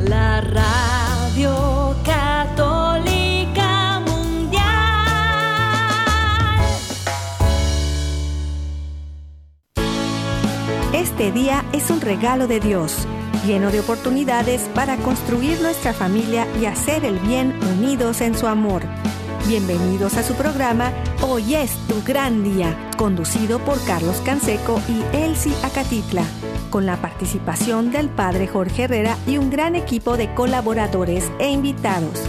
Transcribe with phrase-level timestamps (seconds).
[0.00, 4.62] la radio católica mundial.
[10.92, 13.08] Este día es un regalo de Dios,
[13.46, 18.82] lleno de oportunidades para construir nuestra familia y hacer el bien unidos en su amor.
[19.48, 20.92] Bienvenidos a su programa
[21.26, 26.22] Hoy es tu gran día, conducido por Carlos Canseco y Elsie Acatitla,
[26.68, 32.20] con la participación del padre Jorge Herrera y un gran equipo de colaboradores e invitados.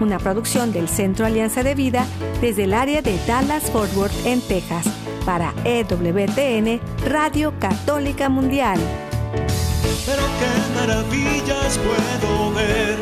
[0.00, 2.06] Una producción del Centro Alianza de Vida
[2.40, 4.86] desde el área de Dallas Fort Worth en Texas
[5.26, 8.80] para EWTN Radio Católica Mundial.
[10.06, 12.96] Pero qué maravillas puedo ver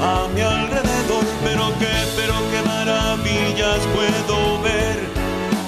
[0.00, 4.25] a mi alrededor, pero qué, pero qué maravillas puedo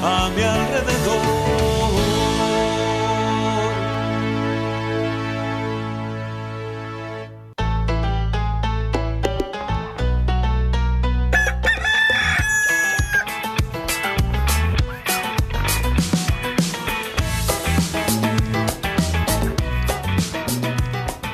[0.02, 1.38] a mi alrededor.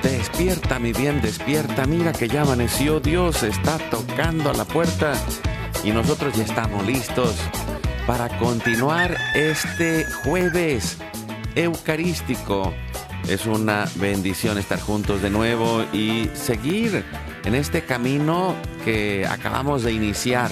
[0.02, 1.86] Despierta, mi bien, despierta.
[1.86, 3.00] Mira que ya amaneció.
[3.00, 5.14] Dios está tocando a la puerta
[5.82, 7.34] y nosotros ya estamos listos
[8.06, 10.98] para continuar este jueves
[11.54, 12.72] eucarístico.
[13.28, 17.04] Es una bendición estar juntos de nuevo y seguir
[17.44, 20.50] en este camino que acabamos de iniciar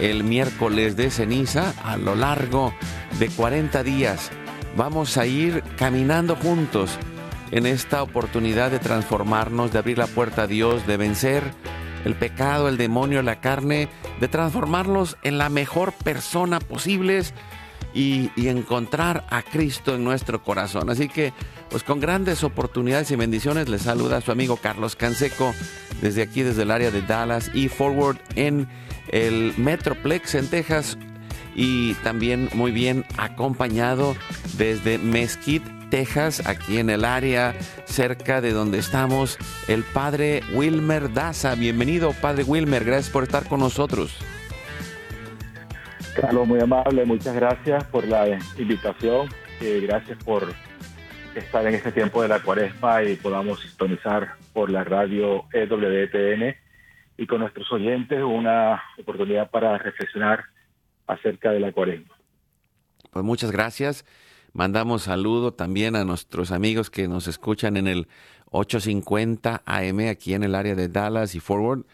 [0.00, 2.74] el miércoles de ceniza a lo largo
[3.20, 4.30] de 40 días.
[4.76, 6.98] Vamos a ir caminando juntos
[7.52, 11.44] en esta oportunidad de transformarnos, de abrir la puerta a Dios, de vencer
[12.04, 13.88] el pecado, el demonio, la carne,
[14.20, 17.22] de transformarnos en la mejor persona posible
[17.94, 20.88] y, y, encontrar a Cristo en nuestro corazón.
[20.88, 21.32] Así que,
[21.68, 25.52] pues con grandes oportunidades y bendiciones, les saluda a su amigo Carlos Canseco
[26.00, 28.68] desde aquí, desde el área de Dallas y Forward en
[29.08, 30.96] el Metroplex en Texas
[31.54, 34.16] y también muy bien acompañado
[34.56, 37.52] desde Mesquite Texas, aquí en el área
[37.84, 39.36] cerca de donde estamos,
[39.68, 41.54] el padre Wilmer Daza.
[41.54, 44.16] Bienvenido, padre Wilmer, gracias por estar con nosotros.
[46.18, 48.26] Carlos, muy amable, muchas gracias por la
[48.56, 49.28] invitación,
[49.60, 50.54] eh, gracias por
[51.34, 56.56] estar en este tiempo de la cuaresma y podamos sintonizar por la radio EWTN
[57.18, 60.44] y con nuestros oyentes una oportunidad para reflexionar
[61.06, 62.14] acerca de la cuaresma.
[63.10, 64.06] Pues muchas gracias.
[64.52, 68.08] Mandamos saludo también a nuestros amigos que nos escuchan en el
[68.50, 71.84] 850 AM aquí en el área de Dallas y Forward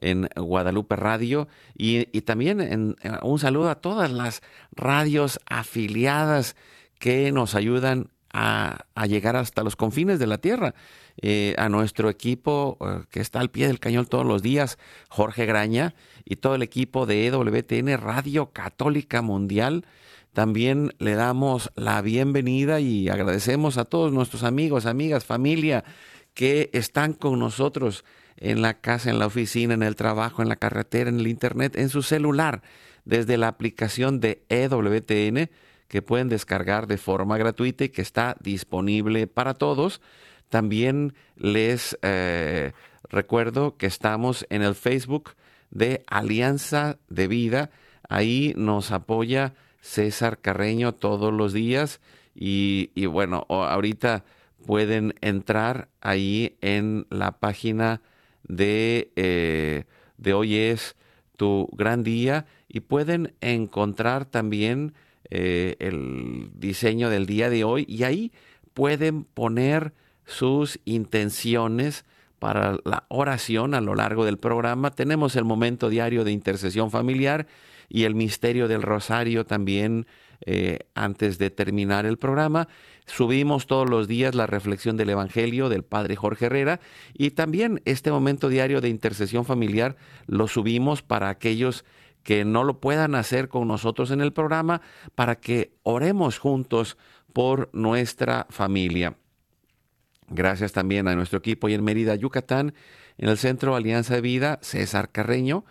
[0.00, 4.42] en Guadalupe Radio y, y también en, un saludo a todas las
[4.72, 6.56] radios afiliadas
[6.98, 10.74] que nos ayudan a, a llegar hasta los confines de la tierra.
[11.20, 14.78] Eh, a nuestro equipo eh, que está al pie del cañón todos los días,
[15.08, 19.84] Jorge Graña y todo el equipo de EWTN Radio Católica Mundial.
[20.32, 25.84] También le damos la bienvenida y agradecemos a todos nuestros amigos, amigas, familia
[26.34, 28.04] que están con nosotros
[28.36, 31.76] en la casa, en la oficina, en el trabajo, en la carretera, en el internet,
[31.76, 32.62] en su celular,
[33.04, 35.50] desde la aplicación de EWTN
[35.88, 40.00] que pueden descargar de forma gratuita y que está disponible para todos.
[40.48, 42.72] También les eh,
[43.08, 45.30] recuerdo que estamos en el Facebook
[45.70, 47.70] de Alianza de Vida.
[48.08, 52.00] Ahí nos apoya César Carreño todos los días
[52.34, 54.24] y, bueno, ahorita
[54.66, 58.00] pueden entrar ahí en la página
[58.44, 59.84] de, eh,
[60.18, 60.96] de hoy es
[61.36, 64.94] tu gran día y pueden encontrar también
[65.30, 68.32] eh, el diseño del día de hoy y ahí
[68.74, 69.92] pueden poner
[70.24, 72.04] sus intenciones
[72.38, 74.90] para la oración a lo largo del programa.
[74.90, 77.46] Tenemos el momento diario de intercesión familiar
[77.88, 80.06] y el misterio del rosario también
[80.46, 82.68] eh, antes de terminar el programa.
[83.06, 86.80] Subimos todos los días la reflexión del Evangelio del Padre Jorge Herrera
[87.14, 89.96] y también este momento diario de intercesión familiar
[90.26, 91.84] lo subimos para aquellos
[92.22, 94.82] que no lo puedan hacer con nosotros en el programa,
[95.14, 96.98] para que oremos juntos
[97.32, 99.16] por nuestra familia.
[100.28, 102.74] Gracias también a nuestro equipo y en Mérida, Yucatán,
[103.16, 105.64] en el Centro Alianza de Vida, César Carreño,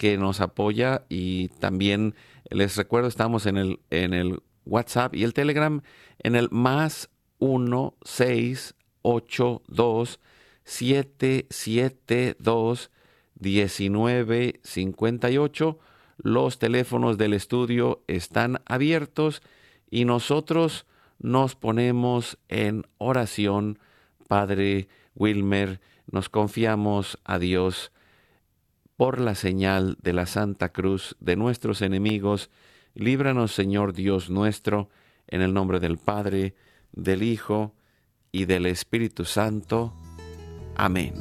[0.00, 2.14] que nos apoya y también
[2.48, 5.82] les recuerdo, estamos en el, en el WhatsApp y el Telegram
[6.20, 10.20] en el más 1 6 8 2
[10.64, 12.90] 7 7 2
[13.34, 15.78] 19 58.
[16.16, 19.42] Los teléfonos del estudio están abiertos
[19.90, 20.86] y nosotros
[21.18, 23.78] nos ponemos en oración,
[24.28, 27.92] Padre Wilmer, nos confiamos a Dios
[29.00, 32.50] por la señal de la Santa Cruz de nuestros enemigos.
[32.94, 34.90] Líbranos, Señor Dios nuestro,
[35.26, 36.54] en el nombre del Padre,
[36.92, 37.72] del Hijo
[38.30, 39.94] y del Espíritu Santo.
[40.76, 41.14] Amén.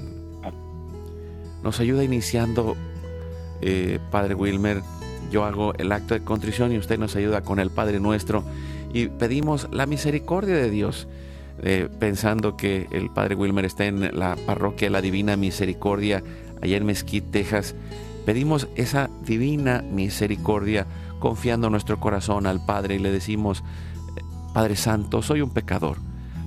[1.64, 2.76] Nos ayuda iniciando,
[3.62, 4.82] eh, Padre Wilmer.
[5.32, 8.44] Yo hago el acto de contrición y usted nos ayuda con el Padre nuestro
[8.94, 11.08] y pedimos la misericordia de Dios.
[11.62, 16.24] Eh, pensando que el Padre Wilmer está en la parroquia La Divina Misericordia,
[16.62, 17.76] allá en Mesquite, Texas.
[18.26, 20.86] Pedimos esa divina misericordia
[21.20, 23.64] confiando nuestro corazón al Padre y le decimos,
[24.54, 25.98] Padre Santo, soy un pecador.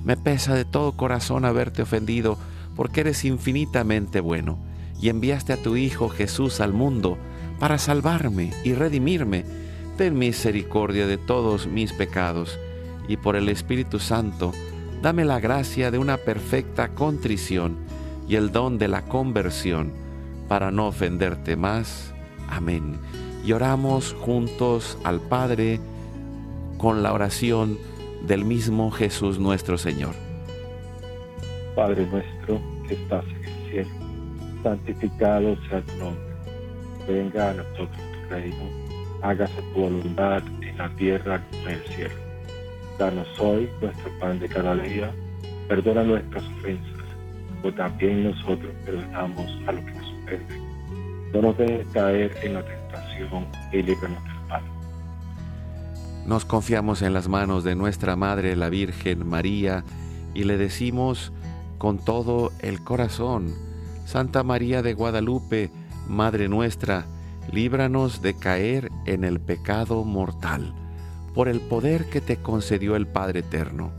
[0.04, 2.38] Me pesa de todo corazón haberte ofendido
[2.74, 4.58] porque eres infinitamente bueno
[5.00, 7.18] y enviaste a tu Hijo Jesús al mundo
[7.58, 9.44] para salvarme y redimirme.
[9.96, 12.58] Ten misericordia de todos mis pecados
[13.08, 14.52] y por el Espíritu Santo,
[15.02, 17.76] dame la gracia de una perfecta contrición
[18.28, 20.01] y el don de la conversión
[20.52, 22.12] para no ofenderte más.
[22.46, 22.99] Amén.
[23.43, 25.81] Y oramos juntos al Padre
[26.76, 27.78] con la oración
[28.26, 30.14] del mismo Jesús nuestro Señor.
[31.75, 33.90] Padre nuestro que estás en el cielo,
[34.62, 36.34] santificado sea tu nombre.
[37.08, 38.69] Venga a nosotros tu reino,
[39.22, 42.14] hágase tu voluntad en la tierra como en el cielo.
[42.98, 45.10] Danos hoy nuestro pan de cada día,
[45.66, 47.06] perdona nuestras ofensas,
[47.62, 50.01] como también nosotros perdonamos a los que.
[51.32, 54.32] No nos dejes caer en la tentación y líbranos del.
[56.26, 59.84] Nos confiamos en las manos de nuestra Madre, la Virgen María,
[60.34, 61.32] y le decimos
[61.78, 63.54] con todo el corazón,
[64.04, 65.70] Santa María de Guadalupe,
[66.06, 67.06] Madre nuestra,
[67.50, 70.74] líbranos de caer en el pecado mortal,
[71.34, 73.92] por el poder que te concedió el Padre Eterno.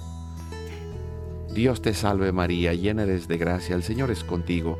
[1.53, 4.79] Dios te salve María, llena eres de gracia, el Señor es contigo,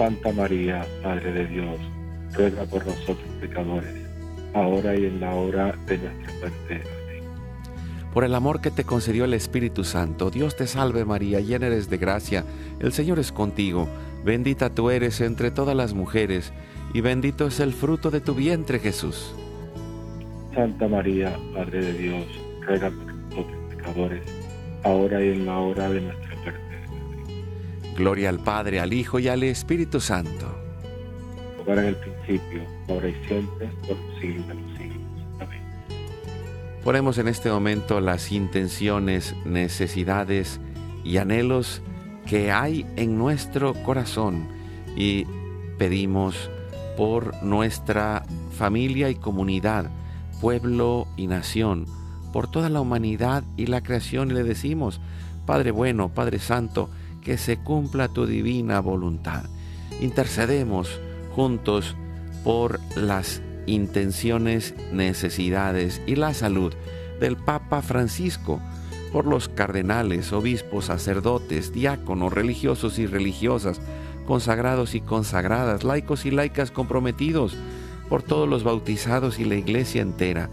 [0.00, 1.78] Santa María, Madre de Dios,
[2.32, 3.94] ruega por nosotros pecadores,
[4.54, 6.82] ahora y en la hora de nuestra muerte.
[7.04, 7.22] Amén.
[8.10, 11.90] Por el amor que te concedió el Espíritu Santo, Dios te salve María, llena eres
[11.90, 12.46] de gracia,
[12.78, 13.90] el Señor es contigo,
[14.24, 16.54] bendita tú eres entre todas las mujeres,
[16.94, 19.34] y bendito es el fruto de tu vientre Jesús.
[20.54, 22.24] Santa María, Madre de Dios,
[22.62, 24.22] ruega por nosotros pecadores,
[24.82, 26.29] ahora y en la hora de nuestra muerte.
[28.00, 30.46] Gloria al Padre, al Hijo y al Espíritu Santo.
[31.58, 35.02] Como era en el principio, ahora y siempre, por los siglos de los siglos.
[35.38, 35.60] Amén.
[36.82, 40.60] Ponemos en este momento las intenciones, necesidades
[41.04, 41.82] y anhelos
[42.24, 44.48] que hay en nuestro corazón
[44.96, 45.26] y
[45.76, 46.50] pedimos
[46.96, 48.24] por nuestra
[48.56, 49.90] familia y comunidad,
[50.40, 51.84] pueblo y nación,
[52.32, 55.02] por toda la humanidad y la creación y le decimos,
[55.44, 56.88] Padre bueno, Padre Santo,
[57.22, 59.44] que se cumpla tu divina voluntad.
[60.00, 61.00] Intercedemos
[61.34, 61.96] juntos
[62.44, 66.72] por las intenciones, necesidades y la salud
[67.20, 68.60] del Papa Francisco,
[69.12, 73.80] por los cardenales, obispos, sacerdotes, diáconos, religiosos y religiosas,
[74.26, 77.56] consagrados y consagradas, laicos y laicas comprometidos,
[78.08, 80.48] por todos los bautizados y la iglesia entera,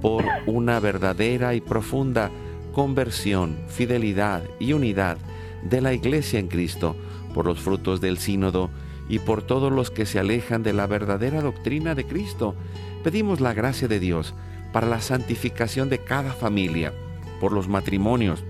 [0.00, 2.30] por una verdadera y profunda
[2.72, 5.18] conversión, fidelidad y unidad
[5.62, 6.96] de la iglesia en Cristo,
[7.34, 8.70] por los frutos del sínodo
[9.08, 12.54] y por todos los que se alejan de la verdadera doctrina de Cristo.
[13.02, 14.34] Pedimos la gracia de Dios
[14.72, 16.92] para la santificación de cada familia,
[17.40, 18.44] por los matrimonios,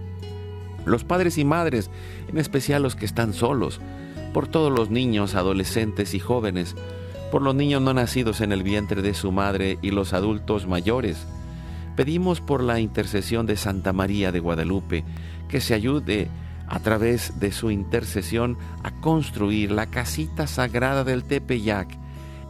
[0.84, 1.90] los padres y madres,
[2.28, 3.80] en especial los que están solos,
[4.32, 6.76] por todos los niños, adolescentes y jóvenes,
[7.30, 11.26] por los niños no nacidos en el vientre de su madre y los adultos mayores.
[11.96, 15.04] Pedimos por la intercesión de Santa María de Guadalupe
[15.48, 16.28] que se ayude
[16.70, 21.98] a través de su intercesión a construir la casita sagrada del Tepeyac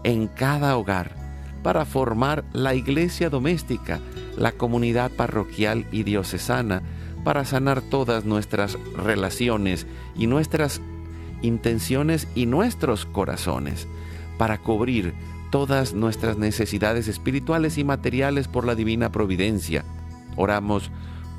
[0.05, 1.17] en cada hogar
[1.63, 3.99] para formar la iglesia doméstica,
[4.37, 6.83] la comunidad parroquial y diocesana,
[7.25, 10.81] para sanar todas nuestras relaciones y nuestras
[11.43, 13.89] intenciones y nuestros corazones,
[14.39, 15.15] para cubrir
[15.51, 19.85] todas nuestras necesidades espirituales y materiales por la divina providencia.
[20.37, 20.91] Oramos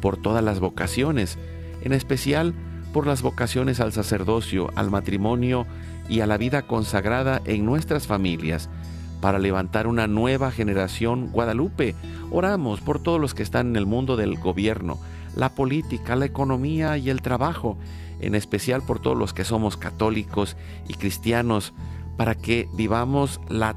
[0.02, 1.38] por todas las vocaciones,
[1.82, 2.54] en especial
[2.92, 5.66] por las vocaciones al sacerdocio, al matrimonio
[6.10, 8.70] y a la vida consagrada en nuestras familias,
[9.22, 11.96] para levantar una nueva generación Guadalupe.
[12.32, 15.00] Oramos por todos los que están en el mundo del gobierno,
[15.36, 17.78] la política, la economía y el trabajo,
[18.20, 20.58] en especial por todos los que somos católicos
[20.88, 21.74] y cristianos,
[22.18, 23.76] para que vivamos la,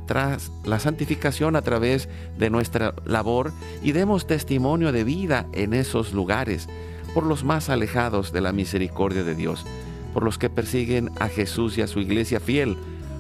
[0.65, 3.53] la santificación a través de nuestra labor
[3.83, 6.69] y demos testimonio de vida en esos lugares,
[7.15, 9.65] por los más alejados de la misericordia de Dios,
[10.13, 12.77] por los que persiguen a Jesús y a su iglesia fiel,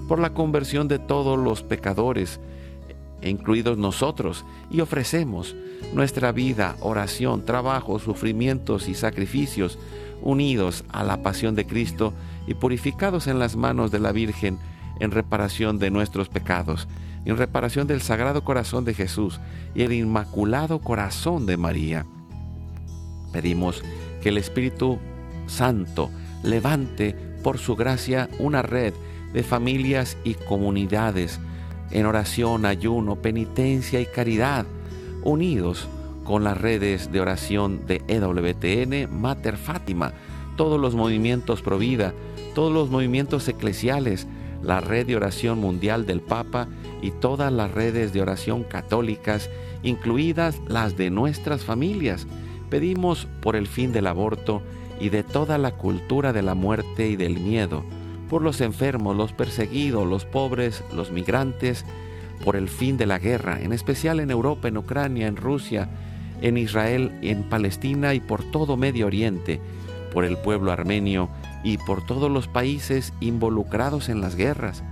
[0.08, 2.40] por la conversión de todos los pecadores,
[3.22, 5.54] incluidos nosotros, y ofrecemos
[5.94, 9.78] nuestra vida, oración, trabajo, sufrimientos y sacrificios,
[10.22, 12.12] unidos a la pasión de Cristo
[12.46, 14.58] y purificados en las manos de la Virgen
[15.00, 16.88] en reparación de nuestros pecados,
[17.24, 19.40] en reparación del Sagrado Corazón de Jesús
[19.74, 22.06] y el Inmaculado Corazón de María.
[23.35, 23.83] Pedimos
[24.23, 24.99] que el Espíritu
[25.49, 26.09] Santo
[26.45, 28.95] levante por su gracia una red
[29.35, 31.41] de familias y comunidades
[31.91, 34.67] en oración, ayuno, penitencia y caridad,
[35.25, 35.88] unidos
[36.23, 40.12] con las redes de oración de EWTN, Mater Fátima,
[40.57, 42.14] todos los movimientos pro vida,
[42.55, 44.29] todos los movimientos eclesiales,
[44.62, 46.69] la red de oración mundial del Papa
[47.03, 49.50] y todas las redes de oración católicas,
[49.83, 52.26] incluidas las de nuestras familias.
[52.71, 54.62] Pedimos por el fin del aborto
[55.00, 57.85] y de toda la cultura de la muerte y del miedo
[58.28, 61.85] por los enfermos, los perseguidos, los pobres, los migrantes,
[62.44, 65.88] por el fin de la guerra, en especial en Europa, en Ucrania, en Rusia,
[66.40, 69.61] en Israel, en Palestina y por todo Medio Oriente,
[70.12, 71.28] por el pueblo armenio
[71.62, 74.83] y por todos los países involucrados en las guerras.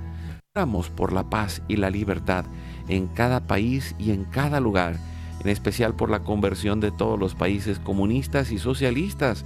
[0.55, 2.45] Oramos por la paz y la libertad
[2.88, 4.97] en cada país y en cada lugar,
[5.43, 9.45] en especial por la conversión de todos los países comunistas y socialistas.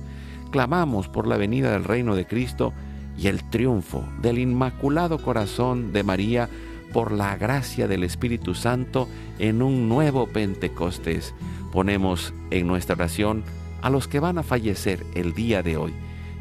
[0.51, 2.73] Clamamos por la venida del reino de Cristo
[3.19, 6.49] y el triunfo del Inmaculado Corazón de María
[6.93, 11.35] por la gracia del Espíritu Santo en un nuevo Pentecostés.
[11.73, 13.43] Ponemos en nuestra oración
[13.83, 15.95] a los que van a fallecer el día de hoy.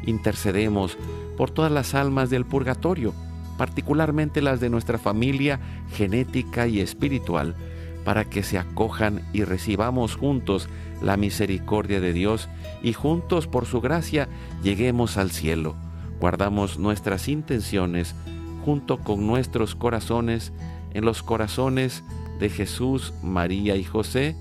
[0.04, 0.98] Intercedemos
[1.36, 3.12] por todas las almas del purgatorio,
[3.58, 5.60] particularmente las de nuestra familia
[5.92, 7.54] genética y espiritual,
[8.06, 10.68] para que se acojan y recibamos juntos
[11.02, 12.48] la misericordia de Dios
[12.80, 14.28] y juntos por su gracia
[14.62, 15.74] lleguemos al cielo.
[16.20, 18.14] Guardamos nuestras intenciones
[18.64, 20.52] junto con nuestros corazones
[20.94, 22.04] en los corazones
[22.38, 24.36] de Jesús, María y José,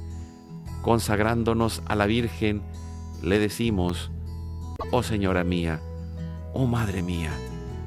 [0.83, 2.61] consagrándonos a la Virgen,
[3.23, 4.11] le decimos,
[4.91, 5.81] oh Señora mía,
[6.53, 7.31] oh Madre mía,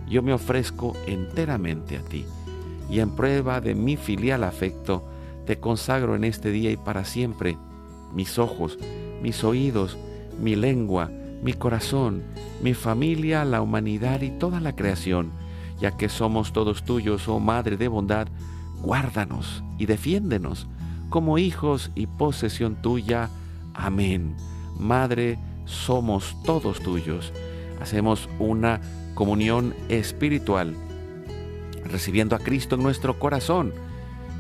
[0.09, 2.27] yo me ofrezco enteramente a ti,
[2.91, 5.05] y en prueba de mi filial afecto,
[5.49, 7.57] te consagro en este día y para siempre
[8.13, 8.79] mis ojos,
[9.23, 9.97] mis oídos,
[10.39, 11.11] mi lengua,
[11.43, 12.23] mi corazón,
[12.63, 15.31] mi familia, la humanidad y toda la creación,
[15.81, 18.29] ya que somos todos tuyos, oh Madre de bondad,
[18.83, 20.67] guárdanos y defiéndenos
[21.09, 23.31] como hijos y posesión tuya.
[23.73, 24.37] Amén.
[24.79, 27.33] Madre, somos todos tuyos.
[27.81, 28.83] Hacemos una
[29.15, 30.77] comunión espiritual,
[31.87, 33.73] recibiendo a Cristo en nuestro corazón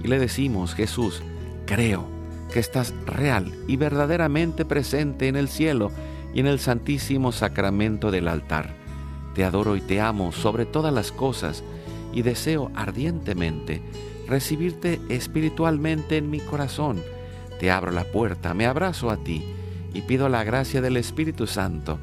[0.02, 1.22] y le decimos, Jesús,
[1.66, 2.06] creo
[2.52, 5.90] que estás real y verdaderamente presente en el cielo
[6.34, 8.74] y en el santísimo sacramento del altar.
[9.34, 11.62] Te adoro y te amo sobre todas las cosas
[12.12, 13.82] y deseo ardientemente
[14.26, 17.02] recibirte espiritualmente en mi corazón.
[17.58, 19.44] Te abro la puerta, me abrazo a ti
[19.94, 21.98] y pido la gracia del Espíritu Santo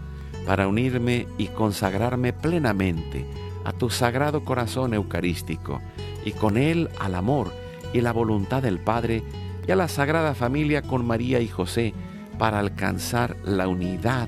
[0.46, 3.26] para unirme y consagrarme plenamente
[3.64, 5.82] a tu sagrado corazón eucarístico
[6.24, 7.52] y con él al amor
[7.94, 9.24] y la voluntad del Padre
[9.68, 11.94] y a la Sagrada Familia con María y José,
[12.38, 14.28] para alcanzar la unidad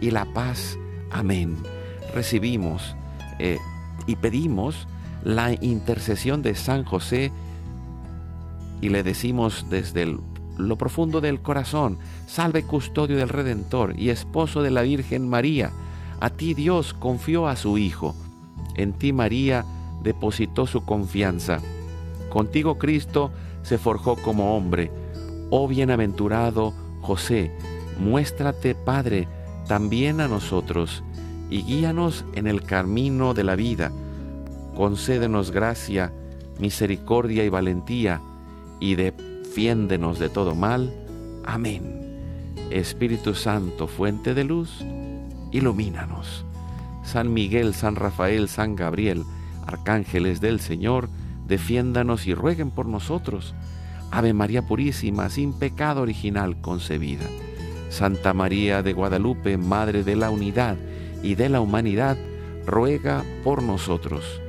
[0.00, 0.78] y la paz.
[1.10, 1.56] Amén.
[2.14, 2.94] Recibimos
[3.38, 3.58] eh,
[4.06, 4.86] y pedimos
[5.24, 7.32] la intercesión de San José
[8.80, 10.16] y le decimos desde
[10.58, 15.72] lo profundo del corazón, salve custodio del Redentor y esposo de la Virgen María.
[16.20, 18.14] A ti Dios confió a su Hijo.
[18.74, 19.64] En ti María
[20.02, 21.60] depositó su confianza.
[22.36, 24.90] Contigo Cristo se forjó como hombre.
[25.48, 27.50] Oh bienaventurado, José,
[27.98, 29.26] muéstrate, Padre,
[29.66, 31.02] también a nosotros,
[31.48, 33.90] y guíanos en el camino de la vida.
[34.76, 36.12] Concédenos gracia,
[36.58, 38.20] misericordia y valentía,
[38.80, 40.92] y defiéndenos de todo mal.
[41.46, 42.52] Amén.
[42.68, 44.84] Espíritu Santo, fuente de luz,
[45.52, 46.44] ilumínanos.
[47.02, 49.24] San Miguel, San Rafael, San Gabriel,
[49.66, 51.08] arcángeles del Señor,
[51.46, 53.54] defiéndanos y rueguen por nosotros
[54.10, 57.26] Ave María Purísima, sin pecado original concebida.
[57.88, 60.76] Santa María de Guadalupe, Madre de la Unidad
[61.22, 62.16] y de la Humanidad,
[62.66, 64.40] ruega por nosotros.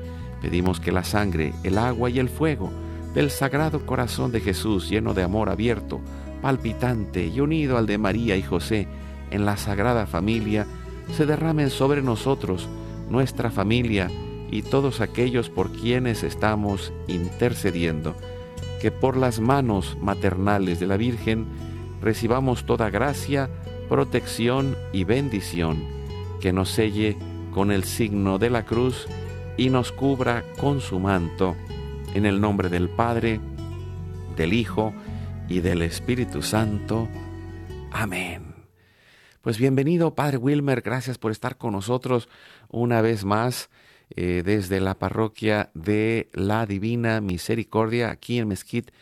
[0.42, 2.72] Pedimos que la sangre, el agua y el fuego
[3.14, 6.02] del Sagrado Corazón de Jesús, lleno de amor abierto,
[6.42, 8.88] palpitante y unido al de María y José
[9.32, 10.68] en la Sagrada Familia,
[11.12, 12.68] se derramen sobre nosotros,
[13.10, 14.10] nuestra familia
[14.50, 18.16] y todos aquellos por quienes estamos intercediendo,
[18.82, 21.46] que por las manos maternales de la Virgen
[22.02, 23.50] recibamos toda gracia,
[23.90, 25.84] protección y bendición,
[26.40, 27.18] que nos selle
[27.54, 29.08] con el signo de la cruz
[29.58, 31.56] y nos cubra con su manto
[32.14, 33.40] en el nombre del Padre,
[34.36, 34.94] del Hijo
[35.50, 37.08] y del Espíritu Santo.
[37.92, 38.56] Amén.
[39.42, 42.30] Pues bienvenido, Padre Wilmer, gracias por estar con nosotros
[42.70, 43.70] una vez más
[44.16, 48.94] eh, desde la parroquia de la Divina Misericordia aquí en Mesquite,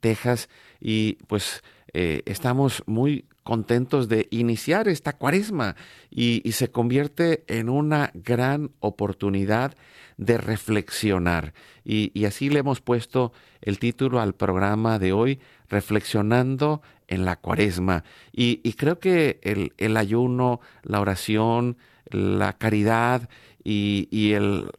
[0.00, 0.48] Texas.
[0.80, 5.76] Y pues eh, estamos muy contentos de iniciar esta cuaresma
[6.10, 9.76] y, y, se convierte en una gran oportunidad
[10.16, 11.52] de reflexionar.
[11.84, 18.04] Y, así le hemos puesto el título al programa de hoy, Reflexionando en la cuaresma.
[18.32, 21.76] Y, creo que el, ayuno, la oración,
[22.10, 23.28] la caridad
[23.66, 24.70] y, el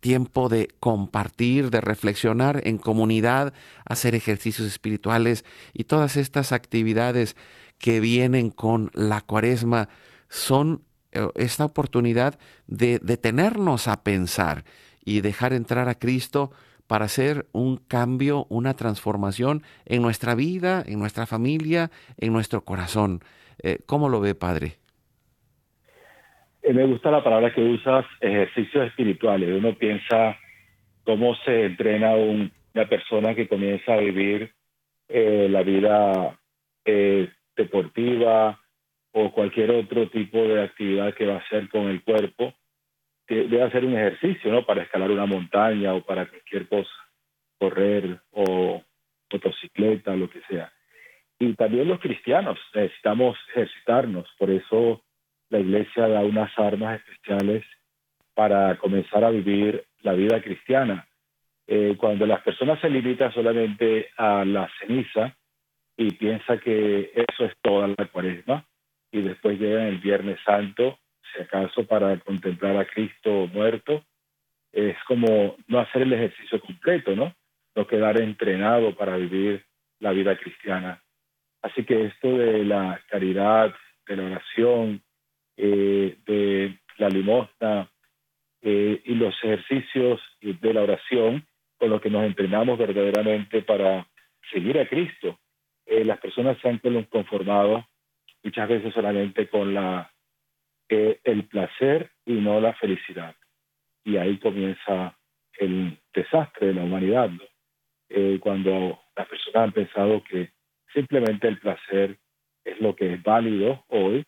[0.00, 3.54] tiempo de compartir, de reflexionar en comunidad,
[3.84, 7.36] hacer ejercicios espirituales y todas estas actividades
[7.78, 9.88] que vienen con la cuaresma
[10.28, 14.64] son eh, esta oportunidad de detenernos a pensar
[15.04, 16.50] y dejar entrar a Cristo
[16.86, 23.22] para hacer un cambio, una transformación en nuestra vida, en nuestra familia, en nuestro corazón.
[23.62, 24.78] Eh, ¿Cómo lo ve, Padre?
[26.66, 29.48] Eh, me gusta la palabra que usas, ejercicios espirituales.
[29.56, 30.36] Uno piensa
[31.04, 34.52] cómo se entrena una persona que comienza a vivir
[35.08, 36.36] la vida
[37.56, 38.58] deportiva,
[39.18, 42.52] o cualquier otro tipo de actividad que va a hacer con el cuerpo,
[43.26, 44.66] que debe hacer un ejercicio, ¿no?
[44.66, 46.90] Para escalar una montaña o para cualquier cosa,
[47.58, 48.82] correr o
[49.32, 50.70] motocicleta, lo que sea.
[51.38, 55.02] Y también los cristianos necesitamos ejercitarnos, por eso
[55.50, 57.64] la iglesia da unas armas especiales
[58.34, 61.06] para comenzar a vivir la vida cristiana.
[61.66, 65.36] Eh, cuando las personas se limitan solamente a la ceniza
[65.96, 68.64] y piensa que eso es toda la cuaresma,
[69.10, 70.98] y después llegan el Viernes Santo,
[71.32, 74.04] si acaso para contemplar a Cristo muerto,
[74.72, 77.34] es como no hacer el ejercicio completo, ¿no?
[77.74, 79.64] No quedar entrenado para vivir
[80.00, 81.02] la vida cristiana.
[81.62, 83.74] Así que esto de la caridad,
[84.06, 85.02] de la oración,
[85.56, 87.90] eh, de la limosna
[88.62, 91.46] eh, y los ejercicios de la oración
[91.78, 94.06] con los que nos entrenamos verdaderamente para
[94.50, 95.38] seguir a Cristo.
[95.84, 97.86] Eh, las personas se han conformado
[98.42, 100.10] muchas veces solamente con la,
[100.88, 103.34] eh, el placer y no la felicidad.
[104.04, 105.16] Y ahí comienza
[105.58, 107.30] el desastre de la humanidad,
[108.08, 110.50] eh, cuando las personas han pensado que
[110.92, 112.18] simplemente el placer
[112.64, 114.24] es lo que es válido hoy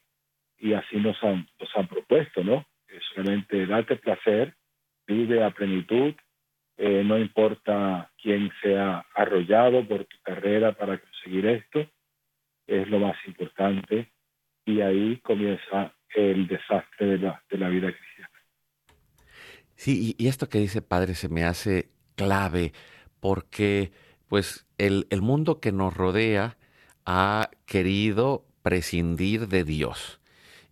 [0.59, 2.67] y así nos han, nos han propuesto, ¿no?
[3.15, 4.55] solamente date placer,
[5.07, 6.15] vive a plenitud,
[6.77, 11.87] eh, no importa quién sea arrollado por tu carrera para conseguir esto,
[12.67, 14.13] es lo más importante
[14.65, 18.31] y ahí comienza el desastre de la, de la vida cristiana.
[19.75, 22.73] Sí, y esto que dice Padre se me hace clave
[23.21, 23.93] porque
[24.29, 26.57] pues el, el mundo que nos rodea
[27.07, 30.21] ha querido prescindir de Dios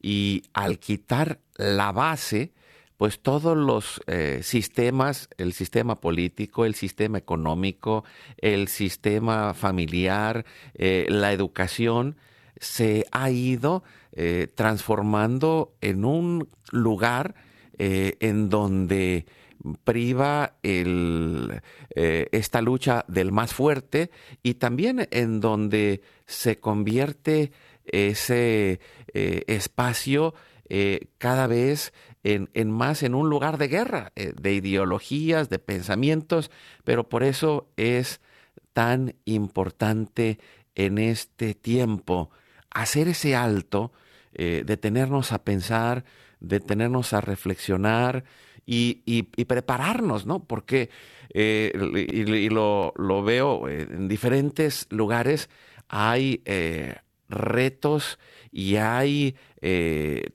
[0.07, 2.53] y al quitar la base,
[2.97, 8.05] pues todos los eh, sistemas, el sistema político, el sistema económico,
[8.39, 12.17] el sistema familiar, eh, la educación,
[12.61, 17.35] se ha ido eh, transformando en un lugar
[17.79, 19.27] en donde
[19.85, 24.11] priva esta lucha del más fuerte
[24.43, 27.53] y también en donde se convierte
[27.87, 28.81] ese
[29.13, 30.35] espacio
[31.19, 31.93] cada vez
[32.27, 36.51] en, más en un lugar de guerra, eh, de ideologías, de pensamientos,
[36.85, 38.21] pero por eso es
[38.73, 40.39] tan importante
[40.75, 42.31] en este tiempo
[42.71, 43.93] hacer ese alto,
[44.35, 46.05] eh, detenernos a pensar,
[46.41, 48.25] detenernos a reflexionar
[48.67, 50.45] y, prepararnos, ¿no?
[50.45, 50.91] Porque,
[51.33, 51.73] eh,
[52.13, 52.93] y, lo,
[53.25, 55.49] veo en diferentes lugares,
[55.89, 56.43] hay
[57.29, 58.19] retos
[58.53, 59.37] y hay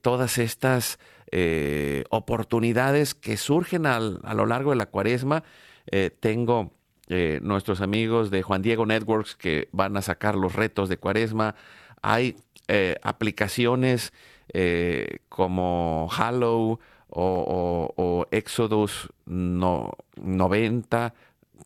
[0.01, 0.99] todas estas
[1.31, 5.43] eh, oportunidades que surgen a lo largo de la cuaresma.
[5.89, 6.73] Eh, tengo
[7.07, 11.55] eh, nuestros amigos de Juan Diego Networks que van a sacar los retos de cuaresma.
[12.01, 12.35] hay
[12.67, 14.13] eh, aplicaciones
[14.53, 21.13] eh, como Hallow o, o, Exodus no, 90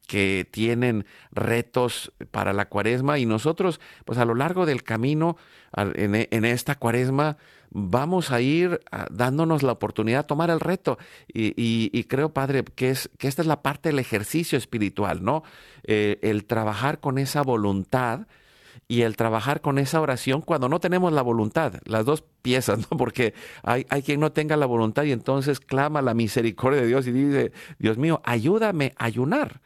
[0.08, 5.38] que tienen retos para la cuaresma y nosotros pues a lo largo del camino
[5.75, 7.38] en, esta cuaresma
[7.71, 10.97] vamos a ir ah, dándonos la oportunidad de tomar el reto.
[11.27, 15.43] Y, creo padre que es que esta es la parte del ejercicio espiritual no
[15.84, 18.27] eh, el trabajar con esa voluntad
[18.88, 22.97] y el trabajar con esa oración cuando no tenemos la voluntad, las dos piezas, ¿no?
[22.97, 27.08] Porque hay, hay quien no tenga la voluntad y entonces clama la misericordia de Dios
[27.08, 29.62] y dice, Dios mío, ayúdame a ayunar,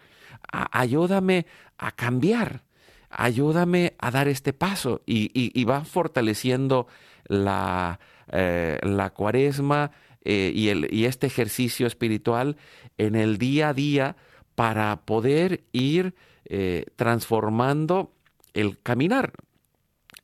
[0.51, 1.45] ayúdame
[1.77, 2.63] a cambiar,
[3.09, 6.87] ayúdame a dar este paso y, va fortaleciendo
[7.27, 7.99] la,
[8.31, 9.91] eh, la cuaresma
[10.25, 12.57] eh, y, este ejercicio espiritual
[12.97, 14.17] en el día a día
[14.55, 16.13] para poder ir
[16.45, 18.13] eh, transformando
[18.53, 19.33] el caminar.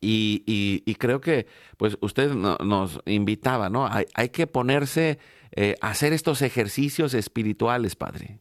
[0.01, 1.47] Y, creo que
[1.77, 3.87] pues usted nos invitaba, ¿no?
[3.87, 5.17] Hay, que ponerse
[5.51, 8.39] eh, hacer estos ejercicios espirituales, Padre.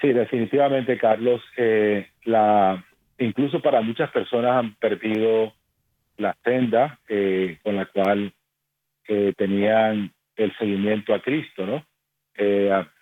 [0.00, 1.42] Sí, definitivamente, Carlos.
[1.56, 2.08] Eh,
[3.18, 5.52] incluso para muchas personas han perdido
[6.18, 8.32] la senda eh, con la cual
[9.36, 11.86] tenían el seguimiento a Cristo, ¿no?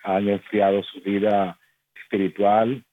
[0.02, 1.58] han enfriado su vida
[1.96, 2.84] espiritual,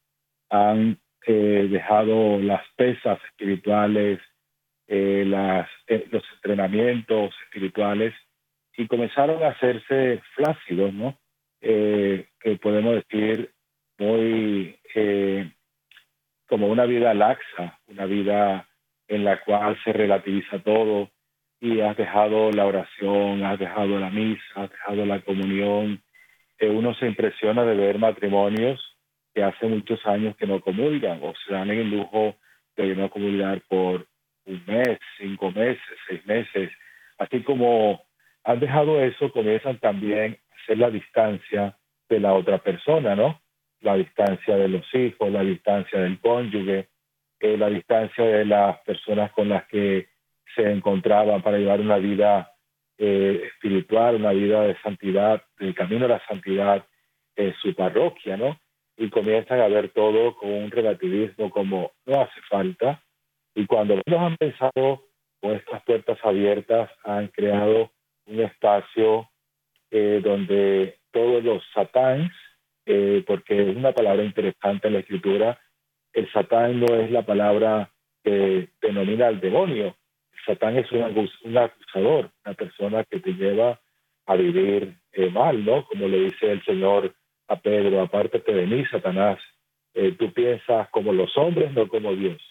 [0.49, 4.19] han eh, dejado las pesas espirituales,
[4.87, 5.23] eh,
[5.87, 8.13] eh, los entrenamientos espirituales
[8.75, 11.17] y comenzaron a hacerse flácidos, ¿no?
[11.61, 13.51] que podemos decir
[14.01, 14.79] muy
[16.47, 18.67] como una vida laxa, una vida
[19.07, 21.11] en la cual se relativiza todo
[21.59, 26.01] y has dejado la oración, has dejado la misa, has dejado la comunión.
[26.59, 28.79] uno se impresiona de ver matrimonios
[29.33, 32.35] que hace muchos años que no comulgan o se dan el lujo
[32.75, 34.07] de no comulgar por
[34.45, 36.71] un mes, cinco meses, seis meses.
[37.19, 38.01] Así como
[38.43, 41.77] han dejado eso, comienzan también a hacer la distancia
[42.09, 43.40] de la otra persona, ¿no?
[43.82, 46.89] La distancia de los hijos, la distancia del cónyuge,
[47.39, 50.10] eh, la distancia de las personas con las que
[50.56, 52.52] se encontraban para llevar una vida
[52.98, 56.86] eh, espiritual, una vida de santidad, del camino a la santidad
[57.36, 58.60] en su parroquia, ¿no?
[59.02, 63.02] y comienzan a ver todo con un relativismo como no hace falta.
[63.56, 65.06] Y cuando los han pensado
[65.41, 67.91] con estas puertas abiertas, han creado
[68.28, 69.28] un espacio
[69.89, 72.32] eh, donde todos los satáns,
[72.93, 75.58] eh, porque es una palabra interesante en la escritura,
[76.12, 77.89] el satán no es la palabra
[78.21, 79.95] que denomina al demonio.
[80.45, 81.04] Satán es un,
[81.58, 83.80] acusador, una persona que te lleva
[84.25, 85.86] a vivir eh, mal, ¿no?
[85.86, 87.15] Como le dice el Señor
[87.47, 89.39] a Pedro, apártate de mí, Satanás,
[89.93, 92.41] eh, tú piensas como los hombres, no como Dios.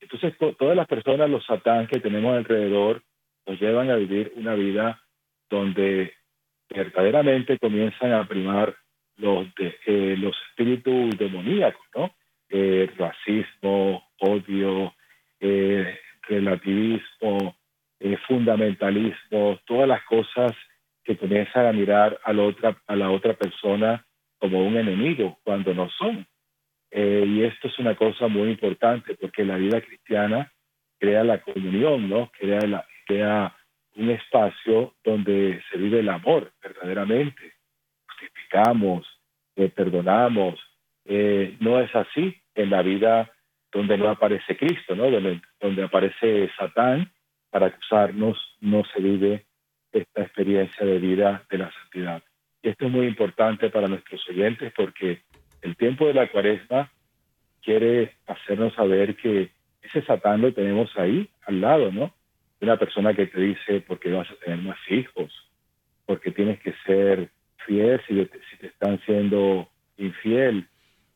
[0.00, 3.00] Entonces, todas las personas, los satán que tenemos alrededor,
[3.46, 5.00] nos llevan a vivir una vida
[5.48, 6.14] donde
[6.68, 8.74] verdaderamente comienzan a primar
[9.22, 9.46] los,
[9.86, 12.14] eh, los espíritus demoníacos, ¿no?
[12.50, 14.94] Eh, racismo, odio,
[16.28, 17.56] relativismo,
[18.28, 20.52] fundamentalismo, todas las cosas
[21.04, 24.04] que comienzan a mirar a la otra, a la otra persona
[24.38, 26.26] como un enemigo cuando no son.
[26.90, 30.52] Eh, y esto es una cosa muy importante porque la vida cristiana
[30.98, 32.30] crea la comunión, ¿no?
[32.38, 33.56] Crea, la, crea
[33.96, 37.54] un espacio donde se vive el amor verdaderamente.
[38.22, 39.06] Justificamos,
[39.56, 40.60] eh, perdonamos.
[41.04, 43.30] Eh, no es así en la vida
[43.72, 45.10] donde no aparece Cristo, ¿no?
[45.10, 47.10] Donde, donde aparece Satán
[47.50, 49.46] para acusarnos, no se vive
[49.92, 52.22] esta experiencia de vida de la santidad.
[52.62, 55.22] Y esto es muy importante para nuestros oyentes porque
[55.62, 56.90] el tiempo de la cuaresma
[57.62, 59.50] quiere hacernos saber que
[59.82, 62.14] ese Satán lo tenemos ahí, al lado, ¿no?
[62.60, 65.32] Una persona que te dice, porque vas a tener más hijos,
[66.06, 67.30] porque tienes que ser
[67.66, 70.66] fiel si te, si te están siendo infiel,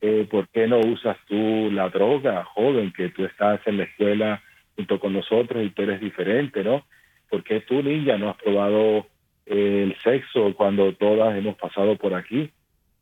[0.00, 4.42] eh, ¿por qué no usas tú la droga, joven, que tú estás en la escuela
[4.76, 6.84] junto con nosotros y tú eres diferente, ¿no?
[7.30, 9.06] ¿Por qué tú, niña, no has probado
[9.46, 12.50] el sexo cuando todas hemos pasado por aquí.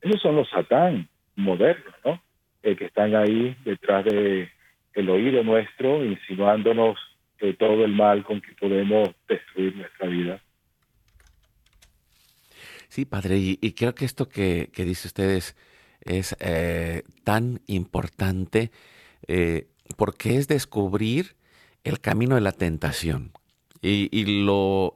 [0.03, 2.23] Esos son los satán modernos, ¿no?
[2.63, 4.51] Eh, que están ahí detrás de
[4.93, 6.99] el oído nuestro, insinuándonos
[7.41, 10.41] eh, todo el mal con que podemos destruir nuestra vida.
[12.95, 15.57] Sí, padre, y, creo que esto que, dice ustedes
[16.01, 18.71] es eh, tan importante
[19.97, 21.35] porque es descubrir
[21.83, 23.33] el camino de la tentación.
[23.83, 24.95] Y, lo,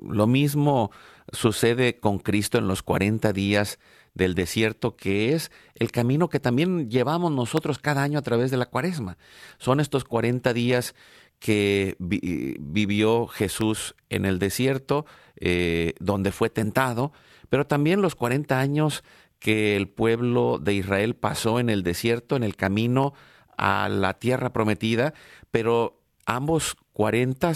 [0.00, 0.90] lo mismo
[1.32, 3.78] sucede con Cristo en los 40 días
[4.14, 8.56] del desierto, que es el camino que también llevamos nosotros cada año a través de
[8.56, 9.18] la cuaresma.
[9.58, 10.94] Son estos 40 días
[11.42, 17.12] que vivió Jesús en el desierto, eh, donde fue tentado,
[17.48, 19.02] pero también los 40 años
[19.40, 23.12] que el pueblo de Israel pasó en el desierto, en el camino
[23.56, 25.14] a la tierra prometida,
[25.50, 27.52] pero ambos 40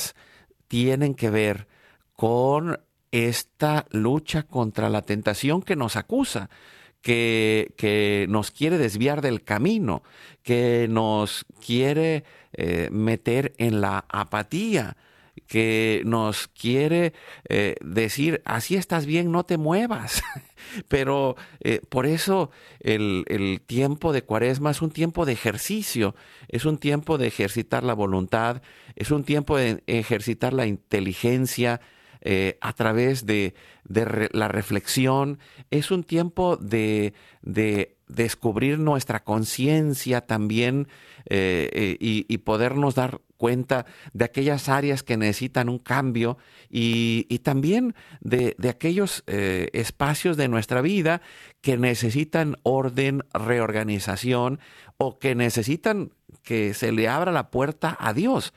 [0.66, 1.68] tienen que ver
[2.12, 2.81] con
[3.12, 6.51] esta lucha contra la tentación que nos acusa,
[7.07, 10.03] que, nos quiere desviar del camino,
[10.42, 14.97] que nos quiere eh, meter en la apatía,
[15.47, 17.12] que nos quiere
[17.49, 20.25] eh, decir, así estás bien, no te muevas.
[20.88, 23.25] Pero eh, por eso el,
[23.66, 26.16] tiempo de cuaresma es un tiempo de ejercicio,
[26.49, 28.62] es un tiempo de ejercitar la voluntad,
[28.97, 31.81] es un tiempo de ejercitar la inteligencia,
[32.29, 35.39] eh, a través de, la reflexión.
[35.71, 37.15] Es un tiempo de,
[38.09, 40.89] descubrir nuestra conciencia también
[41.31, 46.37] eh, eh, y, podernos dar cuenta de aquellas áreas que necesitan un cambio
[46.69, 51.23] y, también de, aquellos espacios de nuestra vida
[51.61, 54.59] que necesitan orden, reorganización
[54.97, 56.11] o que necesitan
[56.43, 58.53] que se le abra la puerta a Dios.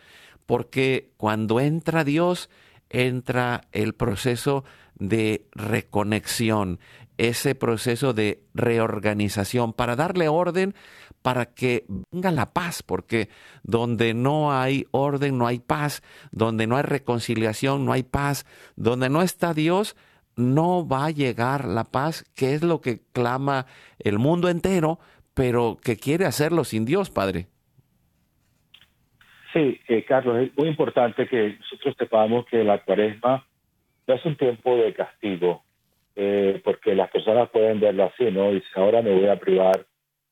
[0.47, 2.49] Porque cuando entra Dios,
[2.89, 4.63] entra el proceso
[4.95, 6.79] de reconexión,
[7.17, 10.73] ese proceso de reorganización para darle orden
[11.21, 13.29] para que venga la paz, porque
[13.63, 19.09] donde no hay orden, no hay paz, donde no hay reconciliación, no hay paz, donde
[19.09, 19.95] no está Dios,
[20.35, 23.65] no va a llegar la paz, que es lo que clama
[23.99, 24.99] el mundo entero,
[25.33, 27.49] pero que quiere hacerlo sin Dios, Padre.
[29.53, 33.45] Sí, eh, Carlos, es muy importante que nosotros sepamos que la cuaresma
[34.05, 35.63] no es un tiempo de castigo,
[36.15, 38.53] eh, porque las personas pueden verlo así, ¿no?
[38.53, 39.87] Y ahora me voy a privar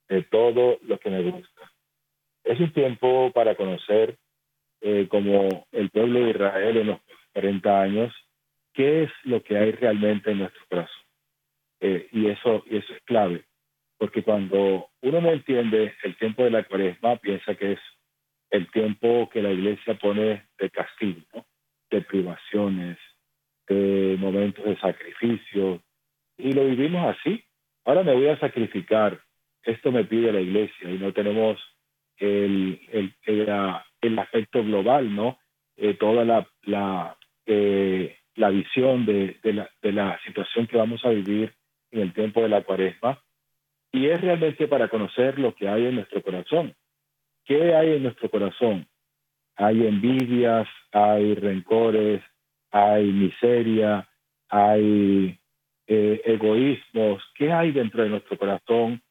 [0.07, 1.71] de todo lo que me gusta.
[2.43, 4.17] Es un tiempo para conocer,
[4.81, 6.99] eh, como el pueblo de Israel en los
[7.33, 8.13] 40 años,
[8.73, 11.03] qué es lo que hay realmente en nuestro corazón.
[11.79, 13.45] y, eso, y eso es clave,
[13.99, 17.79] porque cuando uno no entiende el tiempo de la cuaresma, piensa que es
[18.49, 21.45] el tiempo que la iglesia pone de castigo,
[21.89, 22.97] de privaciones,
[23.67, 25.81] de momentos de sacrificio,
[26.37, 27.43] y lo vivimos así.
[27.85, 29.19] Ahora me voy a sacrificar,
[29.63, 31.59] esto me pide la iglesia, y no tenemos
[32.17, 33.13] el, el,
[34.01, 35.37] el, aspecto global, ¿no?
[35.75, 41.09] Eh, toda la, la, eh, la visión de, la, de la situación que vamos a
[41.09, 41.53] vivir
[41.91, 43.21] en el tiempo de la cuaresma,
[43.91, 46.73] y es realmente para conocer lo que hay en nuestro corazón
[47.47, 48.85] ¿Qué hay en nuestro corazón?
[49.55, 52.21] Hay envidias, hay rencores,
[52.71, 54.05] hay miseria,
[54.49, 55.39] hay
[55.87, 57.23] eh, egoísmos.
[57.35, 59.01] ¿Qué hay dentro de nuestro corazón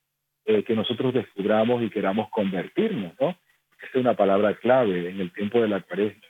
[0.44, 3.14] eh, que nosotros descubramos y queramos convertirnos?
[3.18, 3.31] ¿no?
[3.31, 6.22] Esa es una palabra clave en el tiempo de la cuaresma.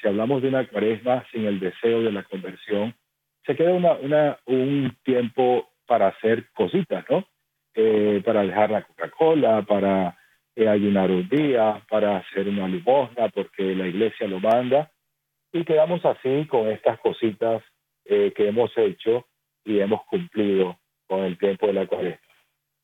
[0.00, 2.94] Si, hablamos de una cuaresma sin el deseo de la conversión,
[3.44, 7.26] se queda una, un tiempo para hacer cositas, ¿no?
[7.74, 10.16] Eh, para dejar la Coca-Cola, para
[10.56, 14.90] ayunar un día, para hacer una limosna, porque la iglesia lo manda.
[15.52, 17.62] Y quedamos así con estas cositas
[18.04, 19.26] eh, que hemos hecho
[19.64, 22.26] y hemos cumplido con el tiempo de la cuaresma.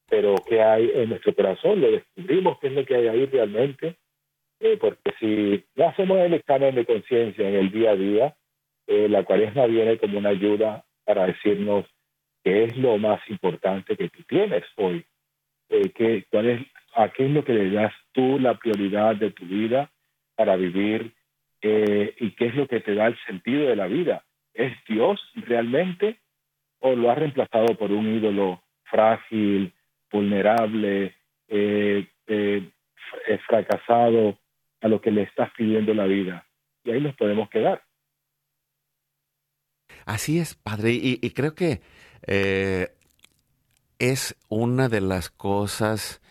[0.09, 1.81] Pero ¿qué hay en nuestro corazón?
[1.81, 3.96] Lo descubrimos, qué es lo que hay ahí realmente.
[4.61, 8.37] Eh, porque si no hacemos el examen de conciencia en el día a día,
[8.87, 11.85] eh, la cuaresma viene como una ayuda para decirnos
[12.42, 15.05] qué es lo más importante que tú tienes hoy,
[15.68, 16.61] eh, cuál es
[16.96, 19.90] a qué es lo que le das tú la prioridad de tu vida
[20.35, 21.14] para vivir
[21.61, 24.24] eh, y qué es lo que te da el sentido de la vida.
[24.54, 26.18] ¿Es Dios realmente
[26.78, 29.74] o lo has reemplazado por un ídolo frágil,
[30.11, 31.14] vulnerable,
[31.48, 32.70] eh, eh,
[33.46, 34.38] fracasado
[34.80, 36.46] a lo que le estás pidiendo la vida?
[36.82, 37.82] Y ahí nos podemos quedar.
[40.06, 41.80] Así es, padre, y, y creo que
[43.98, 46.22] es una de las cosas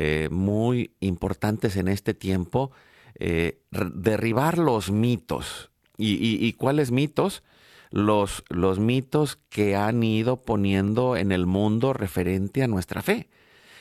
[0.00, 2.70] eh, muy importantes en este tiempo,
[3.16, 5.72] eh, derribar los mitos.
[5.96, 7.42] ¿Y, cuáles mitos?
[7.90, 13.28] Los, los mitos que han ido poniendo en el mundo referente a nuestra fe,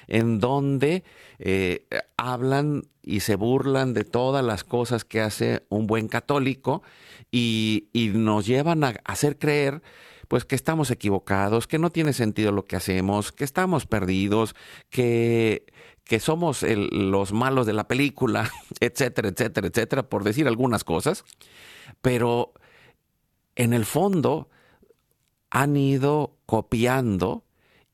[0.07, 1.03] en donde
[1.37, 1.85] eh,
[2.17, 6.81] hablan y se burlan de todas las cosas que hace un buen católico
[7.31, 9.83] y, y nos llevan a hacer creer
[10.27, 14.55] pues que estamos equivocados, que no tiene sentido lo que hacemos, que estamos perdidos,
[14.89, 15.65] que,
[16.03, 21.23] que somos los malos de la película, etcétera, etcétera, etcétera, por decir algunas cosas.
[22.01, 22.53] Pero
[23.55, 24.49] en el fondo
[25.49, 27.45] han ido copiando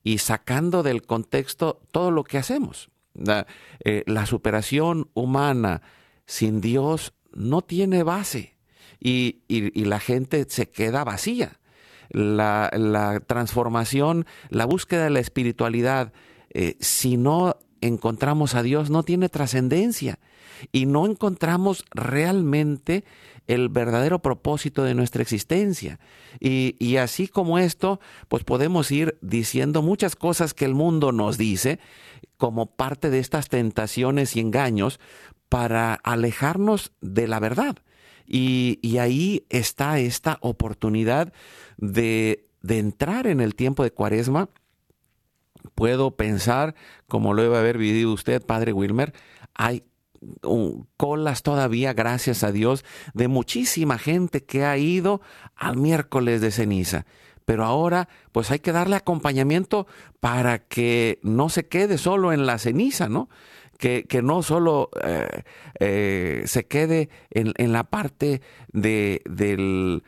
[0.04, 2.90] y sacando del contexto todo lo que hacemos.
[3.14, 3.46] La,
[3.86, 5.84] eh, superación humana
[6.26, 8.58] sin Dios no tiene base
[9.00, 11.60] y, y la gente se queda vacía.
[12.10, 16.14] La, transformación, la búsqueda de la espiritualidad,
[16.50, 20.20] eh, si no encontramos a Dios, no tiene trascendencia
[20.72, 23.04] y no encontramos realmente
[23.48, 26.00] el verdadero propósito de nuestra existencia.
[26.40, 31.38] Y, y, así como esto, pues podemos ir diciendo muchas cosas que el mundo nos
[31.38, 31.80] dice
[32.38, 35.00] como parte de estas tentaciones y engaños
[35.50, 37.78] para alejarnos de la verdad.
[38.26, 41.34] Y, y ahí está esta oportunidad
[41.78, 44.50] de, de entrar en el tiempo de cuaresma
[45.76, 46.76] puedo pensar,
[47.08, 49.14] como lo debe haber vivido usted, Padre Wilmer,
[49.54, 49.84] hay
[50.98, 55.22] colas todavía, gracias a Dios, de muchísima gente que ha ido
[55.56, 57.06] al miércoles de ceniza.
[57.46, 59.86] Pero ahora, pues hay que darle acompañamiento
[60.22, 63.30] para que no se quede solo en la ceniza, ¿no?
[63.78, 65.44] Que, que no solo eh,
[65.80, 70.04] eh, se quede en, en la parte de, del,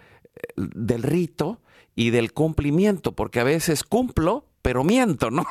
[0.56, 1.62] del rito
[1.96, 5.46] y del cumplimiento, porque a veces cumplo, pero miento, ¿no?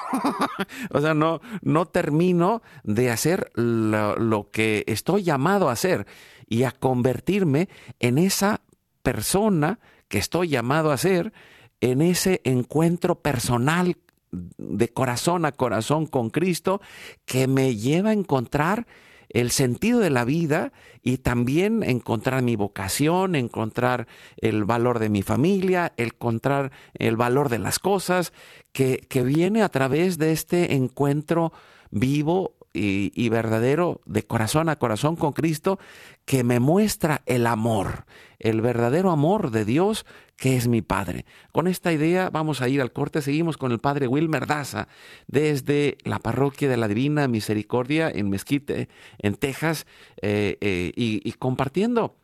[0.90, 6.06] o sea, no, no termino de hacer lo, lo, que estoy llamado a hacer
[6.48, 7.68] y a convertirme
[8.00, 8.60] en esa
[9.02, 11.32] persona que estoy llamado a ser,
[11.80, 13.96] en ese encuentro personal
[14.32, 16.80] de corazón a corazón con Cristo
[17.24, 18.86] que me lleva a encontrar
[19.34, 24.06] el sentido de la vida y también encontrar mi vocación, encontrar
[24.38, 28.32] el valor de mi familia, encontrar el valor de las cosas,
[28.72, 31.52] que, que viene a través de este encuentro
[31.90, 35.78] vivo y, y, verdadero de corazón a corazón con Cristo,
[36.24, 38.06] que me muestra el amor,
[38.44, 41.24] el verdadero amor de Dios que es mi Padre.
[41.50, 44.86] Con esta idea vamos a ir al corte, seguimos con el Padre Wilmer Daza
[45.26, 49.86] desde la parroquia de la Divina Misericordia en Mesquite, en Texas,
[50.20, 52.16] eh, eh, y, compartiendo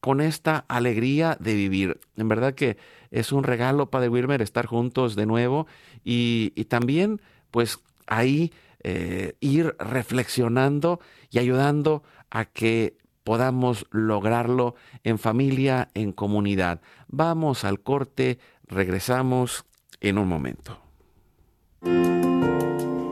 [0.00, 2.00] con esta alegría de vivir.
[2.16, 2.76] En verdad que
[3.10, 5.66] es un regalo, Padre Wilmer, estar juntos de nuevo
[6.04, 8.52] y, y también, pues ahí
[8.84, 10.98] eh, ir reflexionando
[11.30, 16.80] y ayudando a que podamos lograrlo en familia, en comunidad.
[17.08, 19.64] Vamos al corte, regresamos
[20.00, 20.78] en un momento.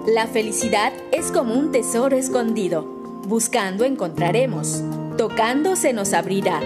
[0.06, 2.82] La felicidad es como un tesoro escondido.
[3.26, 4.82] Buscando encontraremos.
[5.16, 6.60] Tocando se nos abrirá.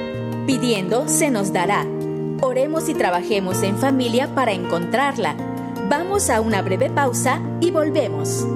[0.46, 1.86] Pidiendo se nos dará.
[2.40, 5.36] Oremos y trabajemos en familia para encontrarla.
[5.90, 8.46] Vamos a una breve pausa y volvemos.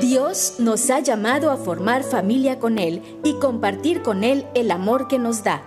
[0.00, 5.08] Dios nos ha llamado a formar familia con Él y compartir con Él el amor
[5.08, 5.64] que nos da.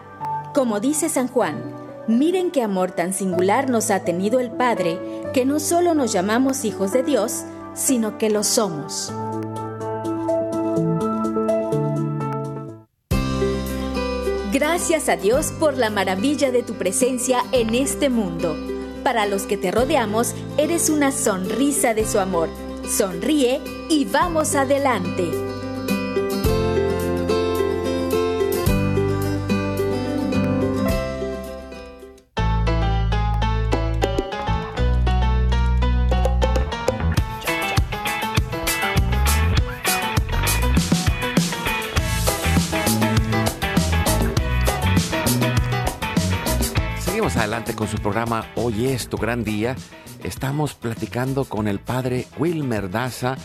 [0.54, 1.76] Como dice San Juan,
[2.08, 4.98] miren qué amor tan singular nos ha tenido el Padre,
[5.34, 9.12] que no solo nos llamamos hijos de Dios, sino que lo somos.
[14.52, 18.56] Gracias a Dios por la maravilla de tu presencia en este mundo.
[19.04, 22.50] Para los que te rodeamos, eres una sonrisa de su amor.
[22.88, 25.49] Sonríe y vamos adelante.
[47.80, 49.78] Con su programa Hoy es tu gran día.
[50.22, 53.38] Estamos platicando con el padre Wilmer Daza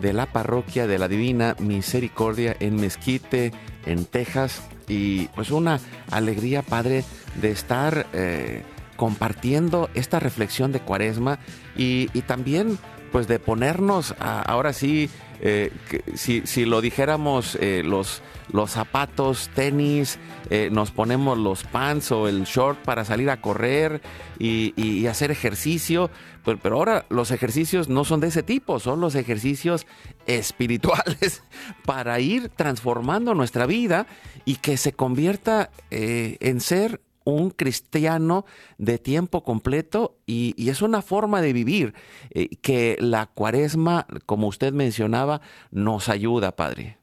[0.00, 3.50] de la parroquia de la Divina Misericordia en Mezquite,
[3.86, 4.62] en Texas.
[4.86, 7.02] Y pues una alegría, padre,
[7.42, 8.62] de estar eh,
[8.94, 11.40] compartiendo esta reflexión de cuaresma
[11.76, 12.78] y, y también
[13.10, 15.72] pues de ponernos a, ahora sí, eh,
[16.14, 20.18] si, si, lo dijéramos, eh, los, los zapatos, tenis,
[20.50, 24.02] eh, nos ponemos los pants o el short para salir a correr
[24.38, 26.10] y, hacer ejercicio.
[26.44, 29.86] Pero, pero, ahora los ejercicios no son de ese tipo, son los ejercicios
[30.26, 31.42] espirituales
[31.84, 34.06] para ir transformando nuestra vida
[34.44, 37.00] y que se convierta en ser
[37.32, 38.44] un cristiano
[38.78, 41.92] de tiempo completo y, es una forma de vivir
[42.34, 46.96] eh, que la cuaresma, como usted mencionaba, nos ayuda, Padre.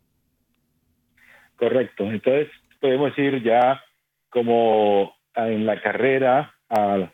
[1.57, 2.05] Correcto.
[2.05, 2.47] Entonces,
[2.79, 3.83] podemos decir ya
[4.29, 7.11] como en la carrera a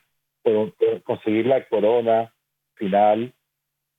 [1.04, 2.34] conseguir la corona
[2.76, 3.34] final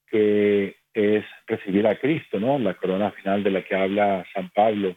[0.06, 2.58] que es recibir a Cristo, ¿no?
[2.58, 4.96] La corona final de la que habla San Pablo,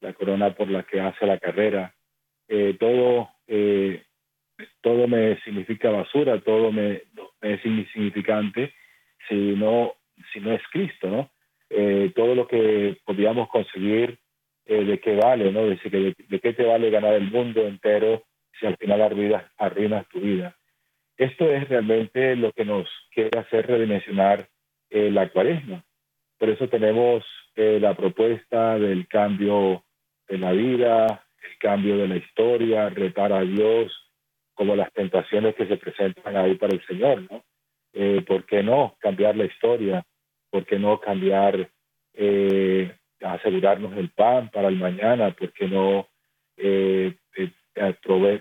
[0.00, 1.94] la corona por la que hace la carrera.
[2.48, 4.02] Eh, todo, eh,
[4.80, 7.02] todo me significa basura, todo me,
[7.40, 8.72] es insignificante
[9.28, 9.94] si no,
[10.32, 11.30] si no es Cristo, ¿no?
[11.70, 14.18] Eh, todo lo que podíamos conseguir,
[14.66, 15.66] ¿de qué vale, no?
[15.66, 18.24] De, de, de, qué te vale ganar el mundo entero
[18.58, 20.56] si al final arruinas, arruinas tu vida.
[21.16, 24.48] Esto es realmente lo que nos quiere hacer redimensionar
[24.90, 25.84] eh, la cuaresma.
[26.38, 27.24] Por eso tenemos
[27.54, 29.84] eh, la propuesta del cambio
[30.28, 33.92] de la vida, el cambio de la historia, retar a Dios,
[34.54, 37.42] como las tentaciones que se presentan ahí para el Señor, ¿no?
[37.94, 40.04] Eh, ¿Por qué no cambiar la historia?
[40.50, 41.68] ¿Por qué no cambiar,
[43.20, 45.30] asegurarnos el pan para el mañana?
[45.30, 46.08] ¿Por qué no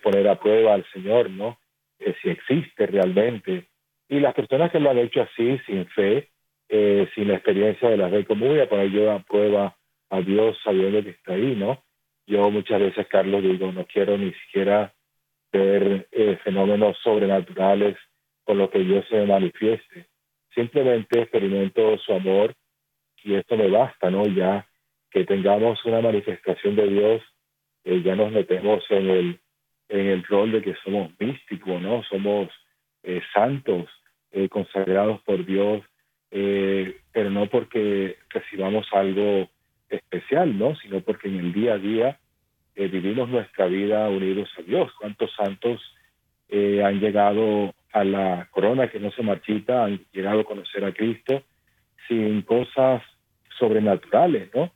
[0.01, 1.57] poner a prueba al Señor, ¿no?
[2.21, 3.67] si existe realmente.
[4.09, 6.29] Y las personas que lo han hecho así, sin fe,
[6.69, 9.75] eh, sin la experiencia de la fe común, y poner yo a prueba
[10.09, 11.83] a Dios sabiendo que está ahí, ¿no?
[12.32, 14.93] Yo muchas veces, Carlos, digo, no quiero ni siquiera
[15.51, 17.97] ver eh, fenómenos sobrenaturales
[18.45, 20.07] con lo que Dios se manifieste.
[20.55, 22.55] Simplemente experimento su amor
[23.21, 24.25] y esto me basta, ¿no?
[24.27, 24.65] Ya
[25.09, 27.21] que tengamos una manifestación de Dios,
[27.84, 29.39] eh, ya nos metemos en el,
[29.89, 32.01] en el rol de que somos místicos, ¿no?
[32.03, 32.47] Somos
[33.34, 33.89] santos,
[34.49, 35.84] consagrados por Dios,
[36.29, 39.49] eh, pero no porque recibamos algo
[39.89, 40.77] especial, ¿no?
[40.77, 42.20] Sino porque en el día a día
[42.76, 44.91] eh, vivimos nuestra vida unidos a Dios.
[44.99, 45.82] ¿Cuántos santos
[46.49, 50.93] eh, han llegado a la corona que no se marchita, han llegado a conocer a
[50.93, 51.43] Cristo
[52.07, 53.03] sin cosas
[53.57, 54.72] sobrenaturales, ¿no?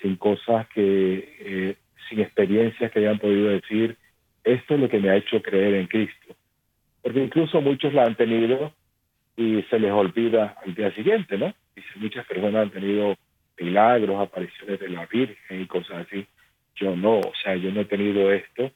[0.00, 1.76] sin cosas que,
[2.08, 3.96] sin experiencias que hayan podido decir,
[4.44, 6.36] esto es lo que me ha hecho creer en Cristo.
[7.02, 8.72] Porque incluso muchos la han tenido
[9.36, 11.52] y se les olvida al día siguiente, ¿no?
[11.76, 13.16] Y muchas personas han tenido
[13.58, 16.26] milagros, apariciones de la Virgen y cosas así.
[16.76, 18.70] Yo no, o sea, yo no he tenido esto,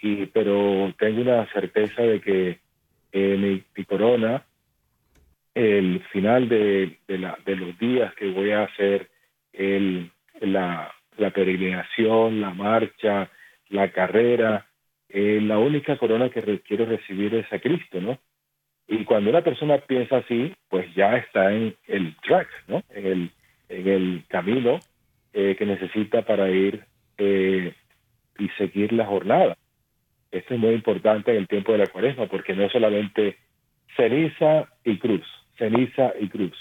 [0.00, 2.58] y, pero tengo una certeza de que
[3.12, 4.44] eh, mi, corona,
[5.54, 9.08] el final de, la, de los días que voy a hacer
[9.52, 10.10] el,
[10.40, 13.30] la, la peregrinación, la marcha,
[13.68, 14.66] la carrera,
[15.08, 18.18] eh, la única corona que quiero recibir es a Cristo, ¿no?
[18.86, 22.82] Y cuando una persona piensa así, pues ya está en el track, ¿no?
[22.90, 23.30] En el,
[23.68, 24.80] en el camino
[25.32, 26.84] eh, que necesita para ir
[27.18, 27.74] eh,
[28.38, 29.56] y seguir la jornada.
[30.30, 33.36] Esto es muy importante en el tiempo de la cuaresma, porque no es solamente
[33.96, 36.56] ceniza y cruz, ceniza y cruz.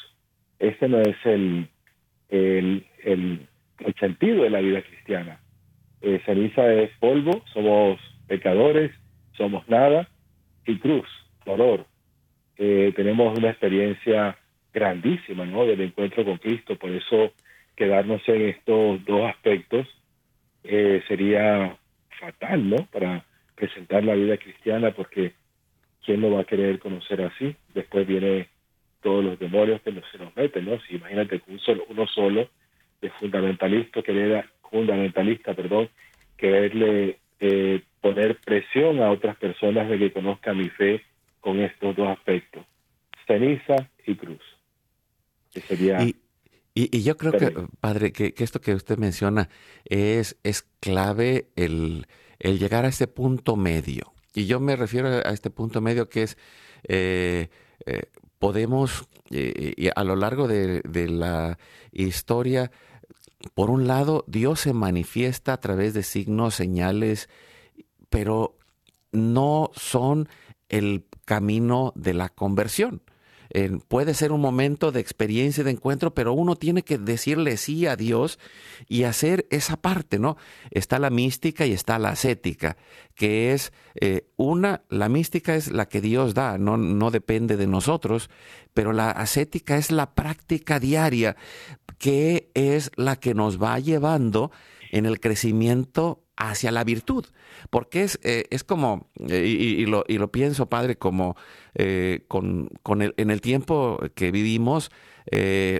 [0.59, 1.67] Este no es el,
[2.29, 3.47] el, el,
[3.99, 5.39] sentido de la vida cristiana.
[6.01, 8.91] Eh, ceniza es polvo, somos pecadores,
[9.35, 10.07] somos nada,
[10.65, 11.07] y cruz,
[11.45, 11.85] dolor,
[12.57, 14.37] eh, tenemos una experiencia
[14.73, 15.65] grandísima ¿no?
[15.65, 17.33] del encuentro con Cristo, por eso
[17.75, 19.87] quedarnos en estos dos aspectos
[20.63, 21.77] eh, sería
[22.19, 22.85] fatal, ¿no?
[22.91, 25.33] Para presentar la vida cristiana, porque
[26.05, 27.55] ¿quién lo va a querer conocer así?
[27.73, 28.47] Después viene
[29.01, 30.79] todos los demonios que se nos meten, ¿no?
[30.81, 32.49] Si imagínate que solo, uno solo
[33.01, 35.89] de fundamentalista, querer, fundamentalista, perdón,
[36.37, 41.03] quererle eh, poner presión a otras personas de que conozcan mi fe
[41.41, 42.65] con estos dos aspectos,
[43.27, 44.41] ceniza y cruz.
[45.53, 46.15] y,
[46.75, 49.49] y, yo creo que, padre, que, esto que usted menciona
[49.85, 52.07] es, es clave el,
[52.39, 54.13] el, llegar a este punto medio.
[54.33, 56.37] Y yo me refiero a este punto medio que es,
[56.87, 57.49] eh,
[57.85, 58.03] eh,
[58.39, 61.59] podemos, eh, a lo largo de, de la
[61.91, 62.71] historia,
[63.53, 67.29] por un lado, Dios se manifiesta a través de signos, señales,
[68.09, 68.57] pero
[69.11, 70.27] no son
[70.69, 73.02] el camino de la conversión.
[73.87, 77.95] Puede ser un momento de experiencia, de encuentro, pero uno tiene que decirle sí a
[77.95, 78.39] Dios
[78.87, 80.37] y hacer esa parte, ¿no?
[80.71, 82.77] Está la mística y está la ascética,
[83.13, 87.67] que es eh, una, la mística es la que Dios da, no, no depende de
[87.67, 88.29] nosotros,
[88.73, 91.35] pero la ascética es la práctica diaria,
[91.99, 94.51] que es la que nos va llevando
[94.91, 97.25] en el crecimiento hacia la virtud,
[97.69, 101.35] porque es, eh, es como, eh, y, lo, y, lo, pienso, Padre, como
[101.75, 104.91] eh, con, con el, en el tiempo que vivimos,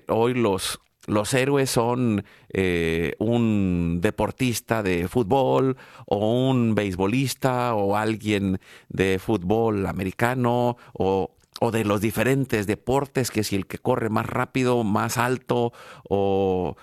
[0.08, 8.60] hoy los, los héroes son eh, un deportista de fútbol o un beisbolista o alguien
[8.90, 11.32] de fútbol americano o,
[11.72, 15.72] de los diferentes deportes, que si el que corre más rápido, más alto
[16.10, 16.76] o,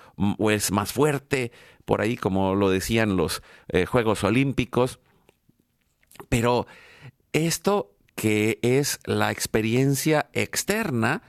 [0.49, 1.51] es más fuerte,
[1.85, 4.99] por ahí como lo decían los eh, Juegos Olímpicos.
[6.29, 6.67] Pero
[7.33, 11.23] esto que es la experiencia externa,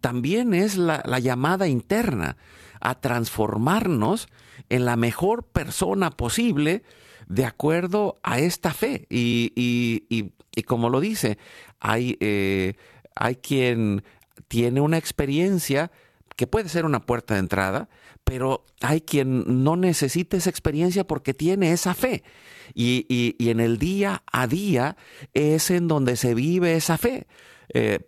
[0.00, 2.36] también es la, llamada interna
[2.80, 4.28] a transformarnos
[4.68, 6.82] en la mejor persona posible
[7.26, 9.06] de acuerdo a esta fe.
[9.10, 10.30] Y,
[10.66, 11.38] como lo dice,
[11.80, 12.74] hay, eh,
[13.16, 14.04] hay quien
[14.46, 15.90] tiene una experiencia
[16.36, 17.88] que puede ser una puerta de entrada,
[18.26, 22.24] pero hay quien no necesita esa experiencia porque tiene esa fe.
[22.74, 24.96] Y, en el día a día
[25.32, 27.28] es en donde se vive esa fe.
[27.72, 28.00] Eh,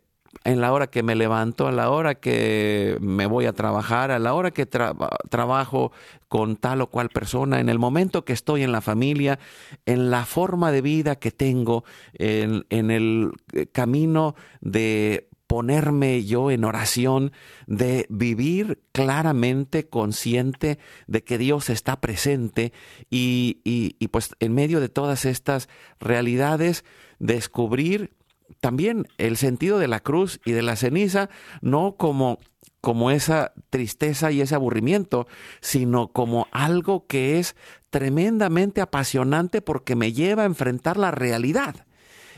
[0.43, 4.19] en la hora que me levanto, a la hora que me voy a trabajar, a
[4.19, 5.93] la hora que trabajo
[6.27, 9.39] con tal o cual persona, en el momento que estoy en la familia,
[9.87, 16.51] en la forma de vida que tengo, en, en el eh, camino de ponerme yo
[16.53, 17.33] en oración,
[17.67, 22.73] de vivir claramente consciente de que Dios está presente
[23.11, 25.69] y, y, pues en medio de todas estas
[25.99, 26.85] realidades
[27.19, 28.13] descubrir
[28.61, 31.31] también el sentido de la cruz y de la ceniza,
[31.63, 32.39] no como,
[32.83, 35.27] como esa tristeza y ese aburrimiento,
[35.61, 37.57] sino como algo que es
[37.89, 41.87] tremendamente apasionante porque me lleva a enfrentar la realidad.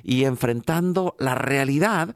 [0.03, 2.15] Y enfrentando la realidad,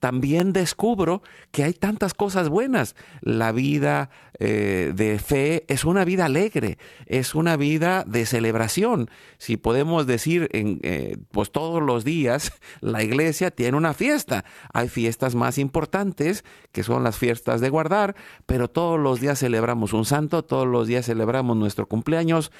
[0.00, 1.22] también descubro
[1.52, 2.96] que hay tantas cosas buenas.
[3.20, 9.10] La vida eh, de fe es una vida alegre, es una vida de celebración.
[9.36, 14.44] Si podemos decir, en, eh, pues todos los días la iglesia tiene una fiesta.
[14.72, 19.92] Hay fiestas más importantes, que son las fiestas de guardar, pero todos los días celebramos
[19.92, 22.50] un santo, todos los días celebramos nuestro cumpleaños,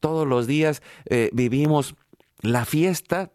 [0.00, 1.96] todos los días eh, vivimos
[2.40, 3.30] la fiesta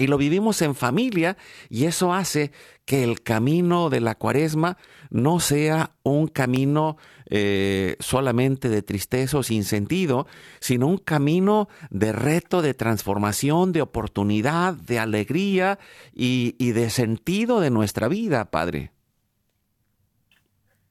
[0.00, 1.36] y lo vivimos en familia
[1.68, 2.52] y eso hace
[2.86, 4.78] que el camino de la cuaresma
[5.10, 6.96] no sea un camino
[7.28, 10.26] eh, solamente de tristeza o sin sentido,
[10.58, 15.78] sino un camino de reto, de transformación, de oportunidad, de alegría
[16.14, 18.92] y, y de sentido de nuestra vida, Padre.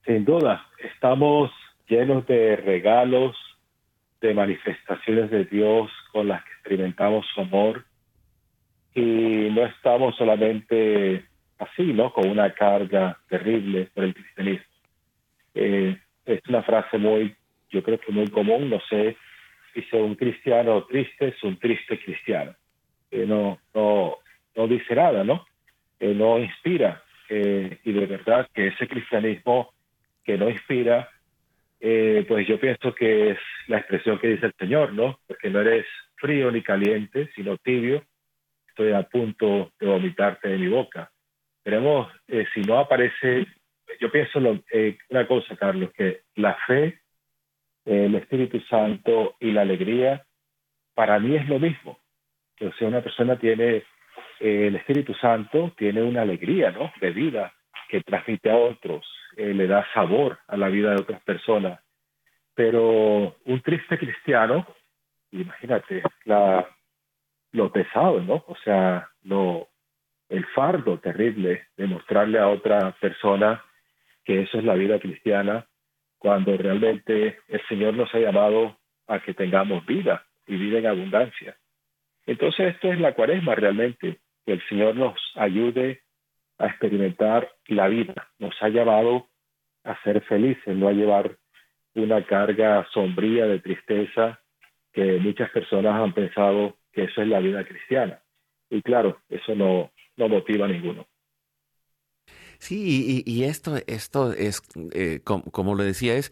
[0.06, 1.50] Sin duda, estamos
[1.88, 3.36] llenos de regalos,
[4.20, 7.89] de manifestaciones de Dios con las que experimentamos su amor
[8.94, 11.24] y no estamos solamente
[11.58, 12.12] así, ¿no?
[12.12, 14.66] Con una carga terrible por el cristianismo.
[15.54, 17.34] Eh, es una frase muy,
[17.70, 19.16] yo creo que muy común, no sé,
[19.74, 22.54] dice un cristiano triste es un triste cristiano.
[23.10, 24.16] Eh, no, no,
[24.56, 25.44] no dice nada, ¿no?
[25.98, 27.02] Eh, no inspira.
[27.28, 29.72] y de verdad que ese cristianismo
[30.24, 31.08] que no inspira,
[31.78, 33.38] pues yo pienso que es
[33.68, 35.20] la expresión que dice el Señor, ¿no?
[35.28, 35.86] Porque no eres
[36.16, 38.02] frío ni caliente, sino tibio
[38.80, 41.10] estoy a punto de vomitarte de mi boca.
[41.64, 43.46] Veremos eh, si no aparece,
[44.00, 44.40] yo pienso
[44.72, 47.00] eh, una cosa, Carlos, que la fe,
[47.84, 50.24] el Espíritu Santo y la alegría,
[50.94, 51.98] para mí es lo mismo.
[52.60, 53.84] O sea, una persona tiene
[54.40, 56.90] eh, el Espíritu Santo, tiene una alegría, ¿no?
[57.00, 57.52] De vida
[57.88, 59.04] que transmite a otros,
[59.36, 61.80] le da sabor a la vida de otras personas.
[62.54, 64.66] Pero un triste cristiano,
[65.32, 66.66] imagínate, la,
[67.52, 68.44] lo pesado, ¿no?
[68.46, 69.68] O sea, lo,
[70.28, 73.62] el fardo terrible de mostrarle a otra persona
[74.24, 75.66] que eso es la vida cristiana,
[76.18, 81.56] cuando realmente el Señor nos ha llamado a que tengamos vida y vida en abundancia.
[82.26, 86.02] Entonces esto es la cuaresma realmente, que el Señor nos ayude
[86.58, 89.26] a experimentar la vida, nos ha llamado
[89.84, 91.36] a ser felices, no a llevar
[91.94, 94.40] una carga sombría de tristeza
[94.92, 98.22] que muchas personas han pensado que eso es la vida cristiana.
[98.68, 101.06] Y claro, eso no, no motiva a ninguno.
[102.58, 104.62] Sí, y, esto, esto es,
[104.92, 106.30] eh, como, lo decía, es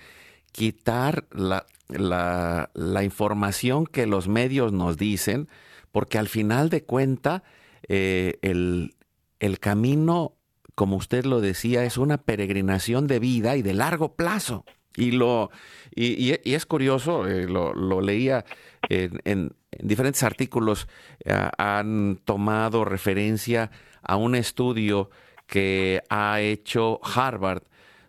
[0.53, 5.49] quitar la, la, la, información que los medios nos dicen,
[5.91, 7.45] porque al final de cuenta
[7.89, 8.95] eh, el,
[9.41, 10.35] el camino,
[10.75, 14.67] como usted lo decía, es una peregrinación de vida y de largo plazo.
[14.97, 15.51] Y, lo,
[15.95, 18.45] y, y, es curioso, eh, lo, lo, leía
[18.91, 20.89] en, en, diferentes artículos,
[21.25, 23.71] eh, han tomado referencia
[24.03, 25.11] a un estudio
[25.47, 27.63] que ha hecho Harvard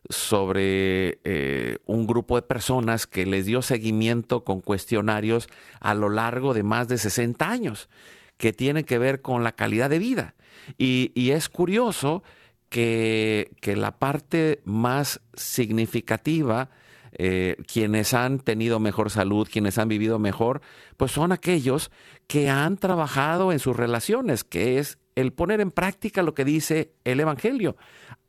[0.10, 5.47] sobre eh, un grupo de personas que les dio seguimiento con cuestionarios
[5.80, 7.89] a lo largo de más de 60 años,
[8.38, 10.36] que tienen que ver con la calidad de vida.
[10.78, 12.24] Y, es curioso
[12.70, 16.70] que la parte más significativa
[17.14, 20.62] eh, quienes han tenido mejor salud, quienes han vivido mejor,
[20.97, 21.91] pues son aquellos
[22.28, 26.93] que han trabajado en sus relaciones, que es el poner en práctica lo que dice
[27.03, 27.76] el Evangelio.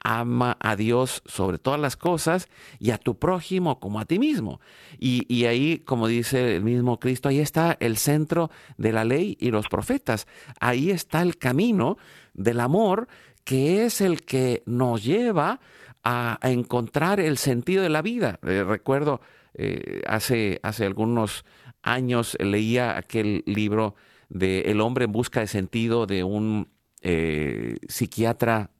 [0.03, 4.61] Ama a Dios sobre todas las cosas y a tu prójimo como a ti mismo.
[4.99, 9.37] Y, y, ahí, como dice el mismo Cristo, ahí está el centro de la ley
[9.39, 10.27] y los profetas.
[10.59, 11.99] Ahí está el camino
[12.33, 13.09] del amor
[13.45, 15.61] que es el que nos lleva
[16.03, 18.39] a, encontrar el sentido de la vida.
[18.43, 19.21] Eh, recuerdo,
[19.55, 21.45] eh, hace, hace algunos
[21.83, 23.95] años leía aquel libro
[24.29, 26.69] de El hombre en busca de sentido de un
[27.03, 28.71] eh, psiquiatra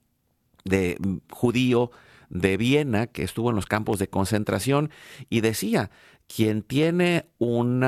[0.63, 1.91] de, mm, judío
[2.29, 4.89] de Viena que estuvo en los campos de concentración
[5.29, 5.91] y decía,
[6.27, 7.85] quien tiene un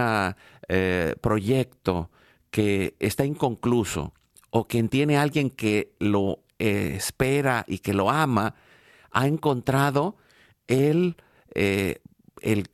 [1.21, 2.09] proyecto
[2.49, 4.13] que está inconcluso
[4.49, 8.55] o quien tiene alguien que lo espera y que lo ama,
[9.13, 10.17] ha encontrado
[10.67, 11.15] el,
[11.53, 12.01] eh,
[12.41, 12.67] el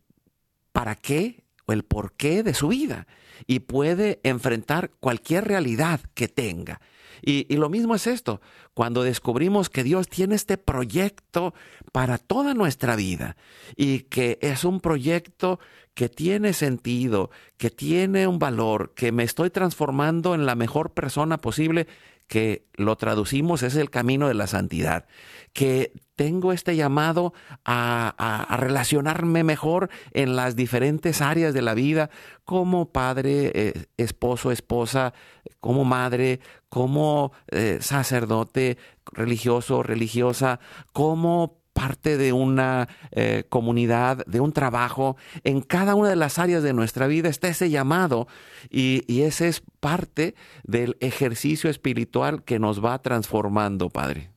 [0.71, 3.07] para qué o el porqué de su vida
[3.45, 6.81] y puede enfrentar cualquier realidad que tenga.
[7.21, 8.39] Y, y, lo mismo es esto,
[8.73, 11.53] cuando descubrimos que Dios tiene este proyecto
[11.91, 13.35] para toda nuestra vida
[13.75, 15.59] y que es un proyecto
[15.93, 21.39] que tiene sentido, que tiene un valor, que me estoy transformando en la mejor persona
[21.39, 21.87] posible,
[22.27, 25.07] que lo traducimos es el camino de la santidad,
[25.51, 32.09] que tengo este llamado a, relacionarme mejor en las diferentes áreas de la vida,
[32.43, 35.13] como padre, eh, esposo, esposa,
[35.61, 38.77] como madre, como eh, sacerdote,
[39.13, 40.59] religioso, religiosa,
[40.91, 45.15] como parte de una eh, comunidad, de un trabajo.
[45.45, 48.27] En cada una de las áreas de nuestra vida está ese llamado
[48.69, 54.31] y, y ese es parte del ejercicio espiritual que nos va transformando, Padre.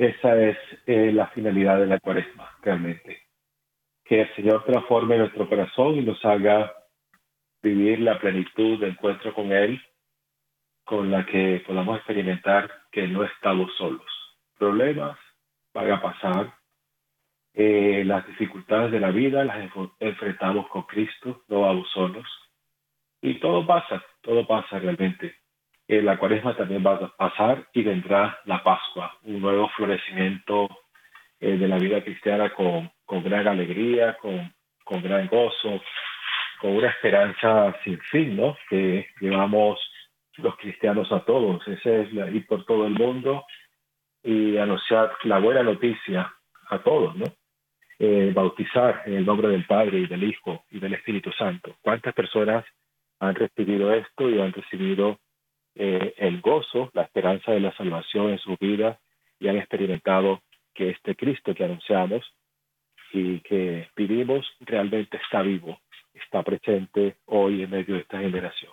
[0.00, 3.20] Esa es eh, la finalidad de la cuaresma, realmente.
[4.02, 6.72] Que el Señor transforme nuestro corazón y nos haga
[7.62, 9.78] vivir la plenitud de encuentro con Él,
[10.84, 14.10] con la que podamos experimentar que no estamos solos.
[14.56, 15.18] Problemas
[15.74, 16.54] van a pasar,
[17.52, 22.26] eh, las dificultades de la vida las enfrentamos con Cristo, no vamos solos.
[23.20, 25.34] Y todo pasa, todo pasa realmente
[25.90, 30.68] la cuaresma también va a pasar y vendrá la Pascua, un nuevo florecimiento
[31.40, 35.82] eh, de la vida cristiana con, con gran alegría, con, con, gran gozo,
[36.60, 38.56] con una esperanza sin fin, ¿no?
[38.68, 39.80] Que llevamos
[40.36, 41.66] los cristianos a todos.
[41.66, 43.44] Ese es ir por todo el mundo
[44.22, 46.32] y anunciar la buena noticia
[46.68, 47.24] a todos, ¿no?
[47.98, 51.74] Eh, bautizar en el nombre del Padre y del Hijo y del Espíritu Santo.
[51.82, 52.64] ¿Cuántas personas
[53.18, 55.18] han recibido esto y han recibido
[55.74, 58.98] eh, el gozo, la esperanza de la salvación en su vida
[59.38, 60.42] y han experimentado
[60.74, 62.24] que este Cristo que anunciamos
[63.12, 65.80] y que vivimos realmente está vivo,
[66.14, 68.72] está presente hoy en medio de esta generación.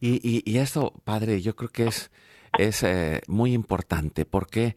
[0.00, 2.10] Y, y, esto, Padre, yo creo que es,
[2.58, 4.74] es eh, muy importante porque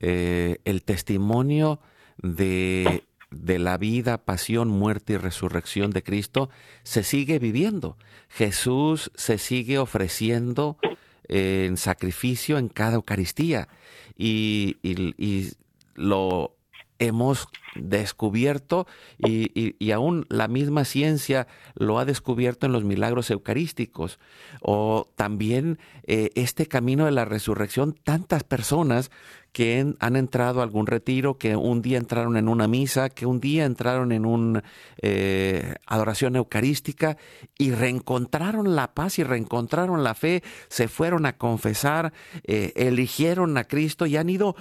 [0.00, 1.80] eh, el testimonio
[2.18, 6.50] de de la vida, pasión, muerte y resurrección de Cristo
[6.82, 7.96] se sigue viviendo.
[8.28, 10.78] Jesús se sigue ofreciendo
[11.28, 13.68] en sacrificio en cada Eucaristía
[14.16, 15.52] y, y
[15.94, 16.56] lo
[16.98, 18.86] hemos descubierto
[19.18, 24.18] y, aún la misma ciencia lo ha descubierto en los milagros eucarísticos.
[24.60, 29.10] O también eh, este camino de la resurrección, tantas personas
[29.56, 33.40] que han entrado a algún retiro, que un día entraron en una misa, que un
[33.40, 34.62] día entraron en una
[35.00, 37.16] eh, adoración eucarística
[37.56, 42.12] y reencontraron la paz y reencontraron la fe, se fueron a confesar,
[42.44, 44.56] eh, eligieron a Cristo y han ido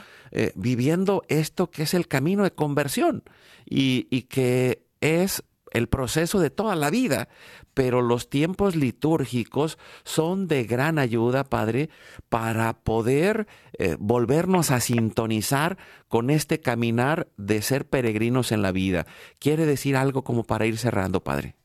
[0.55, 3.23] viviendo esto que es el camino de conversión
[3.65, 5.43] y, que es
[5.75, 7.27] el proceso de toda la vida,
[7.73, 11.89] pero los tiempos litúrgicos son de gran ayuda, Padre,
[12.29, 13.45] para poder
[13.77, 19.05] eh, volvernos a sintonizar con este caminar de ser peregrinos en la vida.
[19.39, 21.55] ¿Quiere decir algo como para ir cerrando, Padre?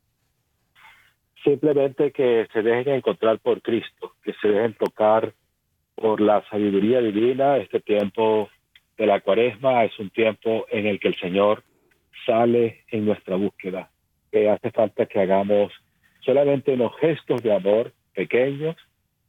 [1.44, 5.32] Simplemente que se dejen encontrar por Cristo, que se dejen tocar
[5.94, 7.56] por la sabiduría divina.
[7.58, 8.50] Este tiempo
[8.98, 11.62] de la cuaresma es un tiempo en el que el Señor
[12.26, 13.90] sale en nuestra búsqueda.
[14.31, 15.72] Que hace falta que hagamos
[16.20, 18.76] solamente unos gestos de amor pequeños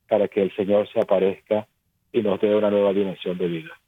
[0.07, 1.67] para que el Señor se aparezca
[2.11, 3.81] y nos dé una nueva dimensión de vida.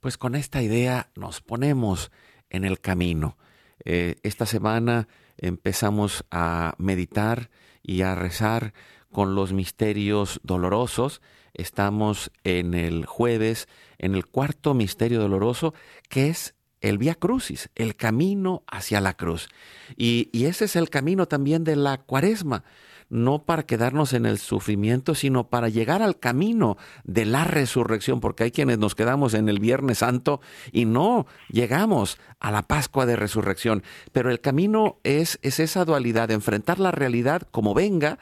[0.00, 2.10] Pues con esta idea nos ponemos
[2.50, 3.36] en el camino.
[3.84, 7.50] Eh, esta semana empezamos a meditar
[7.82, 8.72] y a rezar
[9.10, 11.22] con los misterios dolorosos.
[11.52, 15.74] Estamos en el jueves, en el cuarto misterio doloroso,
[16.08, 16.53] que es
[16.84, 19.48] el Vía Crucis, el camino hacia la cruz.
[19.96, 22.62] Y, ese es el camino también de la cuaresma,
[23.08, 28.44] no para quedarnos en el sufrimiento, sino para llegar al camino de la resurrección, porque
[28.44, 33.16] hay quienes nos quedamos en el Viernes Santo y no llegamos a la Pascua de
[33.16, 33.82] Resurrección.
[34.12, 38.18] Pero el camino es, es esa dualidad, enfrentar la realidad como venga,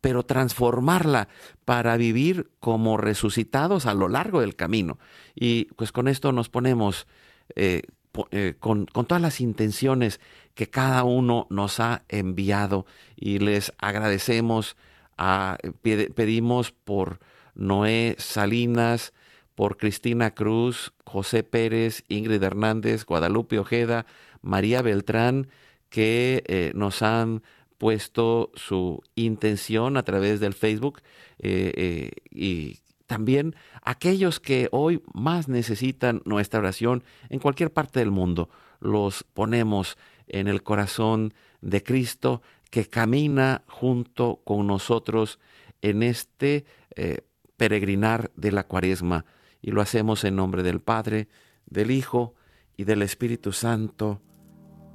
[0.00, 1.28] pero transformarla
[1.66, 4.98] para vivir como resucitados a lo largo del camino.
[5.34, 7.06] Y pues con esto nos ponemos
[7.54, 7.82] eh,
[8.30, 10.20] eh, con, todas las intenciones
[10.54, 12.86] que cada uno nos ha enviado
[13.16, 14.76] y les agradecemos,
[15.18, 17.20] a, pedimos por
[17.54, 19.12] Noé Salinas,
[19.54, 24.06] por Cristina Cruz, José Pérez, Ingrid Hernández, Guadalupe Ojeda,
[24.42, 25.48] María Beltrán,
[25.88, 27.42] que eh, nos han
[27.78, 31.00] puesto su intención a través del Facebook
[31.38, 38.50] eh, y también aquellos que hoy más necesitan nuestra oración en cualquier parte del mundo,
[38.80, 39.96] los ponemos
[40.26, 45.38] en el corazón de Cristo que camina junto con nosotros
[45.82, 47.22] en este eh,
[47.56, 49.24] peregrinar de la cuaresma.
[49.62, 51.28] Y lo hacemos en nombre del Padre,
[51.66, 52.34] del Hijo
[52.76, 54.20] y del Espíritu Santo.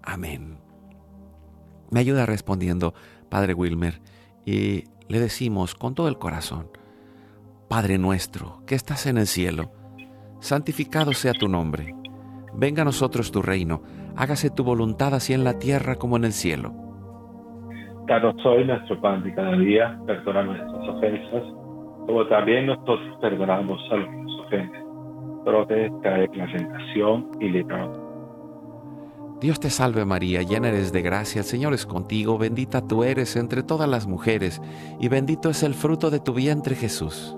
[0.03, 0.59] Amén.
[1.89, 2.93] Me ayuda respondiendo,
[3.30, 4.01] Padre Wilmer,
[4.45, 6.70] y le decimos con todo el corazón,
[7.72, 9.72] Padre nuestro, que estás en el cielo,
[10.41, 11.95] santificado sea tu nombre.
[12.53, 13.82] Venga a nosotros tu reino,
[14.17, 16.74] hágase tu voluntad así en la tierra como en el cielo.
[18.07, 21.43] Danos hoy nuestro pan de cada día, perdona nuestras ofensas,
[22.07, 24.84] como también nosotros perdonamos a los que nos ofenden.
[25.45, 27.97] Protege la tentación y líbranos.
[29.39, 33.38] Dios te salve María, llena eres de gracia, el Señor es contigo, bendita tú eres
[33.38, 34.61] entre todas las mujeres,
[34.99, 37.38] y bendito es el fruto de tu vientre Jesús.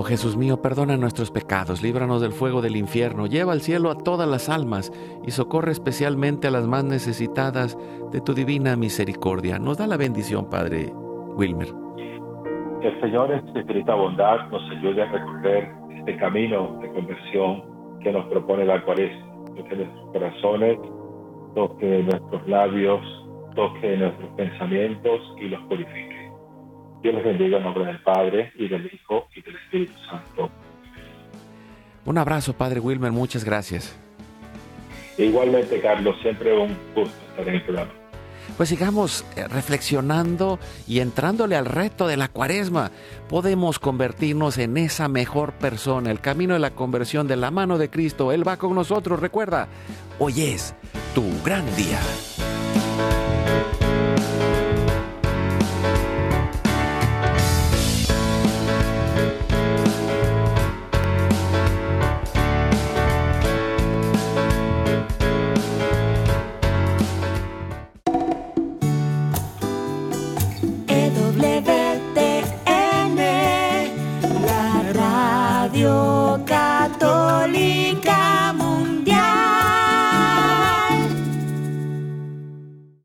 [0.00, 3.98] Oh Jesús mío, perdona nuestros pecados, líbranos del fuego del infierno, lleva al cielo a
[3.98, 4.92] todas las almas
[5.26, 7.76] y socorre especialmente a las más necesitadas
[8.12, 9.58] de tu divina misericordia.
[9.58, 10.92] Nos da la bendición, Padre
[11.34, 11.66] Wilmer.
[12.80, 15.68] El Señor en su infinita bondad nos ayude a recorrer
[15.98, 17.64] este camino de conversión
[18.00, 19.26] que nos propone la cuaresma.
[19.56, 20.78] Toque nuestros corazones,
[21.56, 23.00] toque nuestros labios,
[23.56, 26.17] toque nuestros pensamientos y los purifique.
[27.02, 30.50] Dios les bendiga en nombre del Padre y del Hijo y del Espíritu Santo.
[32.04, 33.98] Un abrazo, Padre Wilmer, muchas gracias.
[35.18, 37.92] Igualmente, Carlos, siempre un gusto estar en el programa.
[38.56, 42.90] Pues sigamos eh, reflexionando y entrándole al reto de la cuaresma.
[43.28, 46.10] Podemos convertirnos en esa mejor persona.
[46.10, 48.32] El camino de la conversión de la mano de Cristo.
[48.32, 49.20] Él va con nosotros.
[49.20, 49.68] Recuerda,
[50.18, 50.74] hoy es
[51.14, 52.00] tu gran día.